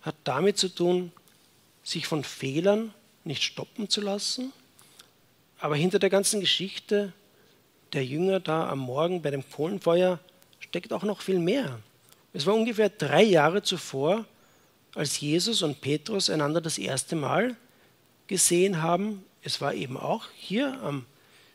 hat 0.01 0.15
damit 0.23 0.57
zu 0.57 0.69
tun, 0.69 1.11
sich 1.83 2.07
von 2.07 2.23
Fehlern 2.23 2.93
nicht 3.23 3.43
stoppen 3.43 3.89
zu 3.89 4.01
lassen, 4.01 4.51
aber 5.59 5.75
hinter 5.75 5.99
der 5.99 6.09
ganzen 6.09 6.39
Geschichte 6.39 7.13
der 7.93 8.05
Jünger 8.05 8.39
da 8.39 8.69
am 8.69 8.79
Morgen 8.79 9.21
bei 9.21 9.29
dem 9.29 9.47
Kohlenfeuer 9.47 10.19
steckt 10.59 10.93
auch 10.93 11.03
noch 11.03 11.21
viel 11.21 11.39
mehr. 11.39 11.79
Es 12.33 12.45
war 12.45 12.55
ungefähr 12.55 12.89
drei 12.89 13.23
Jahre 13.23 13.61
zuvor, 13.61 14.25
als 14.95 15.19
Jesus 15.19 15.61
und 15.61 15.81
Petrus 15.81 16.29
einander 16.29 16.61
das 16.61 16.77
erste 16.77 17.15
Mal 17.15 17.55
gesehen 18.27 18.81
haben. 18.81 19.23
Es 19.43 19.61
war 19.61 19.73
eben 19.73 19.97
auch 19.97 20.25
hier 20.35 20.81
am 20.81 21.05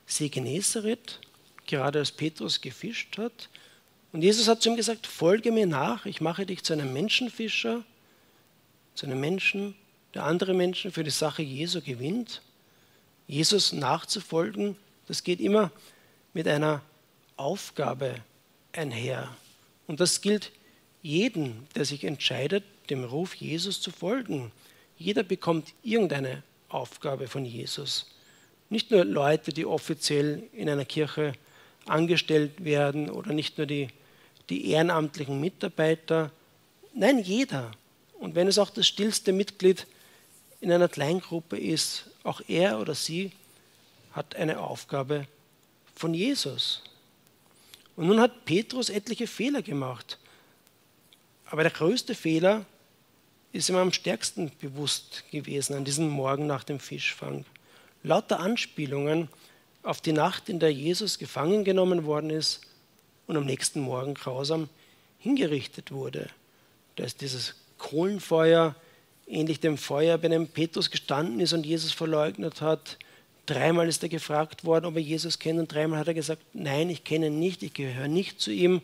See 0.06 0.28
Genezareth, 0.28 1.20
gerade 1.66 1.98
als 1.98 2.12
Petrus 2.12 2.60
gefischt 2.60 3.18
hat. 3.18 3.48
Und 4.12 4.22
Jesus 4.22 4.48
hat 4.48 4.62
zu 4.62 4.70
ihm 4.70 4.76
gesagt, 4.76 5.06
folge 5.06 5.52
mir 5.52 5.66
nach, 5.66 6.06
ich 6.06 6.20
mache 6.20 6.46
dich 6.46 6.62
zu 6.62 6.72
einem 6.72 6.92
Menschenfischer, 6.92 7.84
zu 8.94 9.06
einem 9.06 9.20
Menschen, 9.20 9.74
der 10.14 10.24
andere 10.24 10.54
Menschen 10.54 10.92
für 10.92 11.04
die 11.04 11.10
Sache 11.10 11.42
Jesu 11.42 11.80
gewinnt. 11.80 12.40
Jesus 13.26 13.72
nachzufolgen, 13.72 14.76
das 15.06 15.24
geht 15.24 15.40
immer 15.40 15.70
mit 16.32 16.48
einer 16.48 16.82
Aufgabe 17.36 18.14
einher. 18.72 19.28
Und 19.86 20.00
das 20.00 20.20
gilt 20.20 20.52
jeden, 21.02 21.66
der 21.74 21.84
sich 21.84 22.04
entscheidet, 22.04 22.64
dem 22.90 23.04
Ruf 23.04 23.34
Jesus 23.34 23.80
zu 23.80 23.90
folgen. 23.90 24.52
Jeder 24.98 25.22
bekommt 25.22 25.74
irgendeine 25.82 26.42
Aufgabe 26.68 27.28
von 27.28 27.44
Jesus. 27.44 28.06
Nicht 28.70 28.90
nur 28.90 29.04
Leute, 29.04 29.52
die 29.52 29.66
offiziell 29.66 30.42
in 30.52 30.68
einer 30.68 30.84
Kirche 30.84 31.34
angestellt 31.86 32.64
werden 32.64 33.10
oder 33.10 33.32
nicht 33.32 33.58
nur 33.58 33.66
die, 33.66 33.88
die 34.50 34.70
ehrenamtlichen 34.70 35.40
Mitarbeiter. 35.40 36.30
Nein, 36.94 37.18
jeder. 37.18 37.72
Und 38.18 38.34
wenn 38.34 38.48
es 38.48 38.58
auch 38.58 38.70
das 38.70 38.86
stillste 38.86 39.32
Mitglied 39.32 39.86
in 40.60 40.72
einer 40.72 40.88
Kleingruppe 40.88 41.58
ist, 41.58 42.10
auch 42.22 42.40
er 42.48 42.80
oder 42.80 42.94
sie 42.94 43.32
hat 44.12 44.36
eine 44.36 44.60
Aufgabe 44.60 45.26
von 45.94 46.14
Jesus. 46.14 46.82
Und 47.96 48.06
nun 48.06 48.20
hat 48.20 48.44
Petrus 48.44 48.90
etliche 48.90 49.26
Fehler 49.26 49.62
gemacht. 49.62 50.18
Aber 51.46 51.62
der 51.62 51.72
größte 51.72 52.14
Fehler 52.14 52.64
ist 53.52 53.68
ihm 53.68 53.76
am 53.76 53.92
stärksten 53.92 54.50
bewusst 54.60 55.24
gewesen 55.30 55.74
an 55.74 55.84
diesem 55.84 56.08
Morgen 56.08 56.46
nach 56.46 56.64
dem 56.64 56.80
Fischfang. 56.80 57.44
Lauter 58.02 58.40
Anspielungen 58.40 59.28
auf 59.86 60.00
die 60.00 60.12
Nacht, 60.12 60.48
in 60.48 60.58
der 60.58 60.72
Jesus 60.72 61.18
gefangen 61.18 61.64
genommen 61.64 62.04
worden 62.04 62.30
ist 62.30 62.60
und 63.26 63.36
am 63.36 63.44
nächsten 63.44 63.80
Morgen 63.80 64.14
grausam 64.14 64.68
hingerichtet 65.18 65.92
wurde. 65.92 66.28
Da 66.96 67.04
ist 67.04 67.20
dieses 67.20 67.54
Kohlenfeuer, 67.78 68.74
ähnlich 69.26 69.60
dem 69.60 69.78
Feuer, 69.78 70.18
bei 70.18 70.28
dem 70.28 70.48
Petrus 70.48 70.90
gestanden 70.90 71.40
ist 71.40 71.52
und 71.52 71.66
Jesus 71.66 71.92
verleugnet 71.92 72.60
hat. 72.60 72.98
Dreimal 73.46 73.88
ist 73.88 74.02
er 74.02 74.08
gefragt 74.08 74.64
worden, 74.64 74.86
ob 74.86 74.96
er 74.96 75.02
Jesus 75.02 75.38
kennt 75.38 75.58
und 75.58 75.72
dreimal 75.72 76.00
hat 76.00 76.08
er 76.08 76.14
gesagt, 76.14 76.42
nein, 76.52 76.90
ich 76.90 77.04
kenne 77.04 77.28
ihn 77.28 77.38
nicht, 77.38 77.62
ich 77.62 77.74
gehöre 77.74 78.08
nicht 78.08 78.40
zu 78.40 78.50
ihm. 78.50 78.82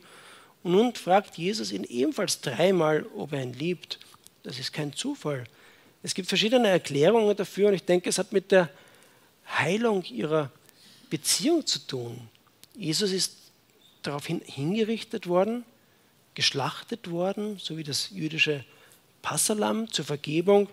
Und 0.62 0.72
nun 0.72 0.94
fragt 0.94 1.36
Jesus 1.36 1.72
ihn 1.72 1.84
ebenfalls 1.84 2.40
dreimal, 2.40 3.04
ob 3.16 3.32
er 3.32 3.42
ihn 3.42 3.54
liebt. 3.54 3.98
Das 4.44 4.58
ist 4.58 4.72
kein 4.72 4.92
Zufall. 4.92 5.44
Es 6.04 6.14
gibt 6.14 6.28
verschiedene 6.28 6.68
Erklärungen 6.68 7.36
dafür 7.36 7.68
und 7.68 7.74
ich 7.74 7.84
denke, 7.84 8.08
es 8.08 8.18
hat 8.18 8.32
mit 8.32 8.52
der 8.52 8.68
Heilung 9.58 10.04
ihrer 10.04 10.50
Beziehung 11.12 11.66
zu 11.66 11.78
tun. 11.80 12.18
Jesus 12.74 13.10
ist 13.10 13.36
daraufhin 14.00 14.40
hingerichtet 14.46 15.26
worden, 15.26 15.62
geschlachtet 16.32 17.10
worden, 17.10 17.58
so 17.58 17.76
wie 17.76 17.84
das 17.84 18.08
jüdische 18.08 18.64
Passalam 19.20 19.92
zur 19.92 20.06
Vergebung 20.06 20.70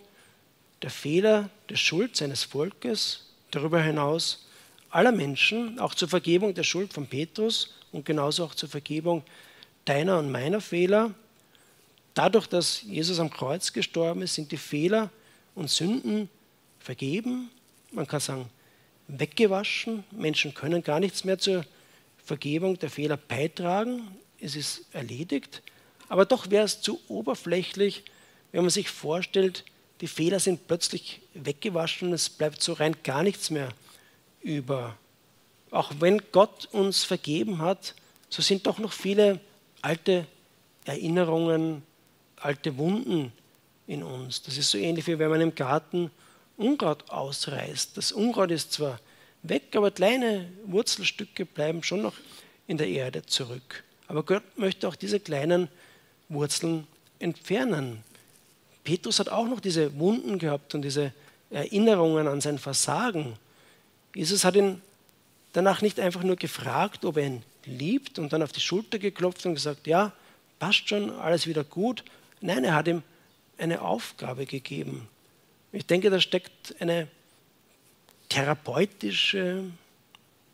der 0.82 0.92
Fehler, 0.92 1.50
der 1.68 1.76
Schuld 1.76 2.16
seines 2.16 2.46
Volkes, 2.46 3.26
darüber 3.52 3.82
hinaus 3.84 4.46
aller 4.92 5.12
Menschen, 5.12 5.78
auch 5.78 5.94
zur 5.94 6.08
Vergebung 6.08 6.54
der 6.54 6.64
Schuld 6.64 6.94
von 6.94 7.06
Petrus 7.06 7.74
und 7.92 8.06
genauso 8.06 8.46
auch 8.46 8.56
zur 8.56 8.70
Vergebung 8.70 9.24
deiner 9.84 10.20
und 10.20 10.32
meiner 10.32 10.62
Fehler. 10.62 11.14
Dadurch, 12.14 12.48
dass 12.48 12.82
Jesus 12.84 13.20
am 13.20 13.30
Kreuz 13.30 13.74
gestorben 13.74 14.22
ist, 14.22 14.36
sind 14.36 14.54
die 14.54 14.58
Fehler 14.58 15.10
und 15.54 15.70
Sünden 15.70 16.30
vergeben. 16.80 17.52
Man 17.92 18.08
kann 18.08 18.22
sagen, 18.22 18.50
weggewaschen. 19.10 20.04
Menschen 20.12 20.54
können 20.54 20.84
gar 20.84 21.00
nichts 21.00 21.24
mehr 21.24 21.38
zur 21.38 21.66
Vergebung 22.24 22.80
der 22.80 22.90
Fehler 22.90 23.18
beitragen. 23.18 24.08
Es 24.40 24.56
ist 24.56 24.86
erledigt. 24.94 25.62
Aber 26.08 26.26
doch 26.26 26.50
wäre 26.50 26.64
es 26.64 26.82
zu 26.82 27.00
oberflächlich, 27.08 28.04
wenn 28.52 28.62
man 28.62 28.70
sich 28.70 28.90
vorstellt, 28.90 29.66
die 30.02 30.08
Fehler 30.08 30.40
sind 30.40 30.68
plötzlich 30.68 31.22
weggewaschen 31.34 32.10
und 32.10 32.14
es 32.14 32.30
bleibt 32.30 32.62
so 32.62 32.74
rein 32.74 32.96
gar 33.04 33.24
nichts 33.24 33.50
mehr 33.50 33.70
über. 34.42 34.98
Auch 35.72 35.92
wenn 36.00 36.22
Gott 36.32 36.68
uns 36.72 37.04
vergeben 37.04 37.60
hat, 37.60 37.96
so 38.30 38.42
sind 38.42 38.66
doch 38.66 38.80
noch 38.80 38.94
viele 38.94 39.40
alte 39.82 40.26
Erinnerungen, 40.86 41.84
alte 42.38 42.78
Wunden 42.78 43.32
in 43.88 44.04
uns. 44.04 44.42
Das 44.42 44.58
ist 44.58 44.72
so 44.72 44.78
ähnlich 44.78 45.06
wie 45.08 45.20
wenn 45.20 45.30
man 45.30 45.42
im 45.42 45.56
Garten 45.56 46.12
Unkraut 46.60 47.10
ausreißt. 47.10 47.98
Das 47.98 48.12
Unkraut 48.12 48.52
ist 48.52 48.74
zwar 48.74 49.00
weg, 49.44 49.76
aber 49.76 49.92
kleine 49.92 50.52
Wurzelstücke 50.66 51.46
bleiben 51.46 51.84
schon 51.84 52.02
noch 52.02 52.16
in 52.68 52.78
der 52.78 52.88
Erde 52.88 53.26
zurück. 53.26 53.84
Aber 54.08 54.24
Gott 54.24 54.44
möchte 54.58 54.88
auch 54.88 54.96
diese 54.96 55.20
kleinen 55.20 55.70
Wurzeln 56.28 56.86
entfernen. 57.20 58.04
Petrus 58.84 59.20
hat 59.20 59.30
auch 59.30 59.48
noch 59.48 59.60
diese 59.60 59.98
Wunden 60.00 60.38
gehabt 60.40 60.76
und 60.76 60.82
diese 60.82 61.14
Erinnerungen 61.50 62.28
an 62.28 62.42
sein 62.42 62.60
Versagen. 62.60 63.38
Jesus 64.14 64.44
hat 64.44 64.56
ihn 64.56 64.82
danach 65.54 65.82
nicht 65.82 66.00
einfach 66.00 66.24
nur 66.24 66.36
gefragt, 66.36 67.06
ob 67.06 67.18
er 67.18 67.28
ihn 67.28 67.44
liebt 67.66 68.20
und 68.20 68.34
dann 68.34 68.44
auf 68.44 68.52
die 68.52 68.60
Schulter 68.62 69.00
geklopft 69.00 69.46
und 69.46 69.56
gesagt, 69.56 69.88
ja, 69.88 70.12
passt 70.60 70.90
schon, 70.90 71.12
alles 71.12 71.48
wieder 71.48 71.64
gut. 71.64 72.04
Nein, 72.42 72.64
er 72.64 72.76
hat 72.76 72.88
ihm 72.88 73.04
eine 73.58 73.82
Aufgabe 73.82 74.46
gegeben. 74.46 75.08
Ich 75.72 75.86
denke, 75.86 76.10
da 76.10 76.20
steckt 76.20 76.76
eine 76.82 77.08
therapeutische 78.28 79.66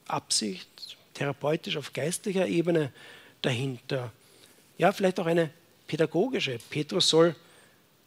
Absicht, 0.08 0.98
therapeutisch 1.14 1.78
auf 1.78 1.94
geistlicher 1.94 2.48
Ebene 2.48 2.92
dahinter. 3.42 4.12
Ja, 4.78 4.92
vielleicht 4.92 5.20
auch 5.20 5.26
eine 5.26 5.52
pädagogische. 5.88 6.60
Petrus 6.70 7.10
soll 7.10 7.36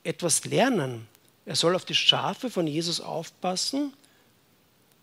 etwas 0.05 0.45
lernen. 0.45 1.07
Er 1.47 1.57
soll 1.57 1.75
auf 1.75 1.85
die 1.85 1.95
Schafe 1.95 2.51
von 2.51 2.67
Jesus 2.67 3.01
aufpassen. 3.01 3.95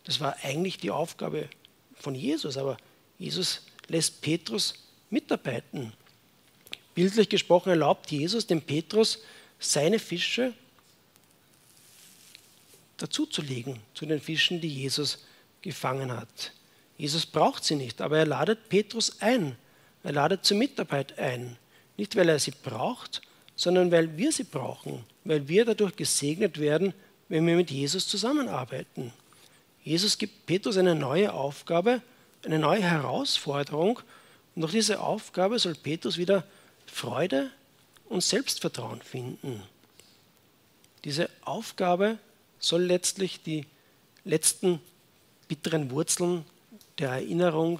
Das 0.03 0.19
war 0.19 0.35
eigentlich 0.43 0.77
die 0.77 0.91
Aufgabe 0.91 1.49
von 1.95 2.13
Jesus, 2.13 2.57
aber 2.57 2.77
Jesus 3.17 3.65
lässt 3.87 4.21
Petrus 4.21 4.75
mitarbeiten. 5.09 5.93
Bildlich 6.93 7.29
gesprochen 7.29 7.69
erlaubt 7.69 8.11
Jesus 8.11 8.45
dem 8.45 8.61
Petrus, 8.61 9.23
seine 9.59 9.99
Fische 9.99 10.53
dazuzulegen 12.97 13.79
zu 13.93 14.05
den 14.05 14.19
Fischen, 14.19 14.61
die 14.61 14.69
Jesus 14.69 15.25
gefangen 15.61 16.11
hat. 16.11 16.53
Jesus 16.97 17.25
braucht 17.25 17.63
sie 17.63 17.75
nicht, 17.75 18.01
aber 18.01 18.19
er 18.19 18.25
ladet 18.25 18.69
Petrus 18.69 19.21
ein. 19.21 19.55
Er 20.03 20.13
ladet 20.13 20.45
zur 20.45 20.57
Mitarbeit 20.57 21.17
ein. 21.19 21.57
Nicht, 21.97 22.15
weil 22.15 22.29
er 22.29 22.39
sie 22.39 22.51
braucht, 22.51 23.21
sondern 23.55 23.91
weil 23.91 24.17
wir 24.17 24.31
sie 24.31 24.43
brauchen, 24.43 25.03
weil 25.23 25.47
wir 25.47 25.65
dadurch 25.65 25.95
gesegnet 25.95 26.59
werden, 26.59 26.93
wenn 27.27 27.45
wir 27.47 27.55
mit 27.55 27.71
Jesus 27.71 28.07
zusammenarbeiten. 28.07 29.11
Jesus 29.83 30.17
gibt 30.17 30.45
Petrus 30.45 30.77
eine 30.77 30.95
neue 30.95 31.33
Aufgabe, 31.33 32.01
eine 32.43 32.59
neue 32.59 32.81
Herausforderung 32.81 33.99
und 34.55 34.61
durch 34.61 34.73
diese 34.73 34.99
Aufgabe 34.99 35.59
soll 35.59 35.75
Petrus 35.75 36.17
wieder 36.17 36.43
Freude 36.85 37.51
und 38.07 38.21
Selbstvertrauen 38.21 39.01
finden. 39.01 39.61
Diese 41.03 41.29
Aufgabe 41.41 42.17
soll 42.59 42.83
letztlich 42.83 43.41
die 43.41 43.65
letzten 44.23 44.79
bitteren 45.47 45.91
Wurzeln 45.91 46.45
der 46.97 47.09
Erinnerung 47.11 47.79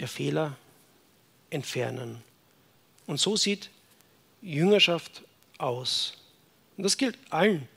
der 0.00 0.08
Fehler 0.08 0.56
entfernen. 1.50 2.22
Und 3.06 3.18
so 3.18 3.36
sieht 3.36 3.70
Jüngerschaft 4.40 5.22
aus. 5.58 6.14
Und 6.76 6.84
das 6.84 6.96
gilt 6.96 7.18
allen, 7.30 7.68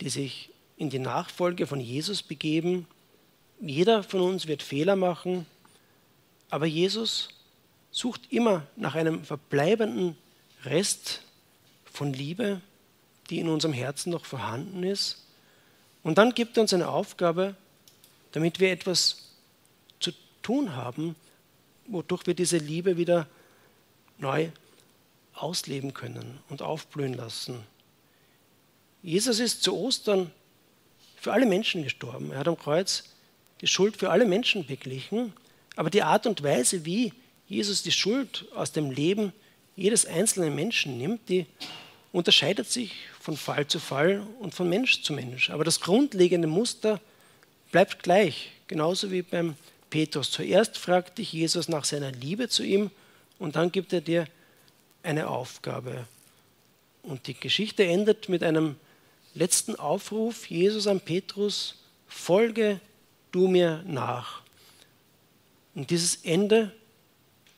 die 0.00 0.10
sich 0.10 0.50
in 0.76 0.90
die 0.90 0.98
Nachfolge 0.98 1.66
von 1.66 1.80
Jesus 1.80 2.22
begeben. 2.22 2.86
Jeder 3.60 4.02
von 4.02 4.20
uns 4.20 4.46
wird 4.46 4.62
Fehler 4.62 4.96
machen, 4.96 5.46
aber 6.50 6.66
Jesus 6.66 7.28
sucht 7.90 8.30
immer 8.30 8.66
nach 8.76 8.94
einem 8.94 9.24
verbleibenden 9.24 10.16
Rest 10.64 11.22
von 11.84 12.12
Liebe, 12.12 12.60
die 13.30 13.40
in 13.40 13.48
unserem 13.48 13.74
Herzen 13.74 14.10
noch 14.10 14.24
vorhanden 14.24 14.82
ist. 14.82 15.24
Und 16.02 16.18
dann 16.18 16.34
gibt 16.34 16.56
er 16.56 16.62
uns 16.62 16.72
eine 16.72 16.88
Aufgabe, 16.88 17.54
damit 18.32 18.60
wir 18.60 18.70
etwas 18.70 19.32
zu 20.00 20.12
tun 20.42 20.74
haben, 20.74 21.16
wodurch 21.86 22.26
wir 22.26 22.34
diese 22.34 22.58
Liebe 22.58 22.96
wieder 22.96 23.26
neu 24.18 24.48
ausleben 25.34 25.94
können 25.94 26.38
und 26.48 26.62
aufblühen 26.62 27.14
lassen. 27.14 27.62
Jesus 29.02 29.38
ist 29.38 29.62
zu 29.62 29.76
Ostern 29.76 30.30
für 31.16 31.32
alle 31.32 31.46
Menschen 31.46 31.82
gestorben. 31.84 32.32
Er 32.32 32.38
hat 32.38 32.48
am 32.48 32.58
Kreuz 32.58 33.04
die 33.60 33.66
Schuld 33.66 33.96
für 33.96 34.10
alle 34.10 34.26
Menschen 34.26 34.66
beglichen, 34.66 35.32
aber 35.76 35.90
die 35.90 36.02
Art 36.02 36.26
und 36.26 36.42
Weise, 36.42 36.84
wie 36.84 37.12
Jesus 37.46 37.82
die 37.82 37.92
Schuld 37.92 38.46
aus 38.54 38.72
dem 38.72 38.90
Leben 38.90 39.32
jedes 39.76 40.06
einzelnen 40.06 40.54
Menschen 40.54 40.98
nimmt, 40.98 41.28
die 41.28 41.46
unterscheidet 42.12 42.70
sich 42.70 42.94
von 43.28 43.36
Fall 43.36 43.66
zu 43.66 43.78
Fall 43.78 44.26
und 44.40 44.54
von 44.54 44.70
Mensch 44.70 45.02
zu 45.02 45.12
Mensch. 45.12 45.50
Aber 45.50 45.62
das 45.62 45.80
grundlegende 45.80 46.48
Muster 46.48 46.98
bleibt 47.70 48.02
gleich, 48.02 48.52
genauso 48.68 49.10
wie 49.10 49.20
beim 49.20 49.54
Petrus. 49.90 50.30
Zuerst 50.30 50.78
fragt 50.78 51.18
dich 51.18 51.34
Jesus 51.34 51.68
nach 51.68 51.84
seiner 51.84 52.10
Liebe 52.10 52.48
zu 52.48 52.62
ihm 52.62 52.90
und 53.38 53.54
dann 53.54 53.70
gibt 53.70 53.92
er 53.92 54.00
dir 54.00 54.26
eine 55.02 55.28
Aufgabe. 55.28 56.06
Und 57.02 57.26
die 57.26 57.34
Geschichte 57.34 57.84
endet 57.84 58.30
mit 58.30 58.42
einem 58.42 58.76
letzten 59.34 59.76
Aufruf 59.76 60.46
Jesus 60.46 60.86
an 60.86 60.98
Petrus, 60.98 61.74
folge 62.06 62.80
du 63.30 63.46
mir 63.46 63.84
nach. 63.86 64.40
Und 65.74 65.90
dieses 65.90 66.24
Ende 66.24 66.72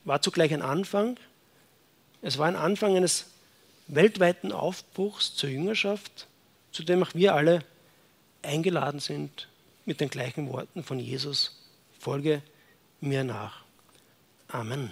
war 0.03 0.21
zugleich 0.21 0.53
ein 0.53 0.63
Anfang. 0.63 1.15
Es 2.21 2.37
war 2.37 2.49
ein 2.49 2.57
Anfang 2.57 2.97
eines 2.97 3.30
weltweiten 3.93 4.51
Aufbruchs 4.51 5.35
zur 5.35 5.49
Jüngerschaft, 5.49 6.27
zu 6.71 6.83
dem 6.83 7.03
auch 7.03 7.13
wir 7.13 7.35
alle 7.35 7.63
eingeladen 8.41 8.99
sind 8.99 9.47
mit 9.85 9.99
den 9.99 10.09
gleichen 10.09 10.49
Worten 10.49 10.83
von 10.83 10.99
Jesus, 10.99 11.59
folge 11.99 12.41
mir 13.01 13.23
nach. 13.23 13.63
Amen. 14.47 14.91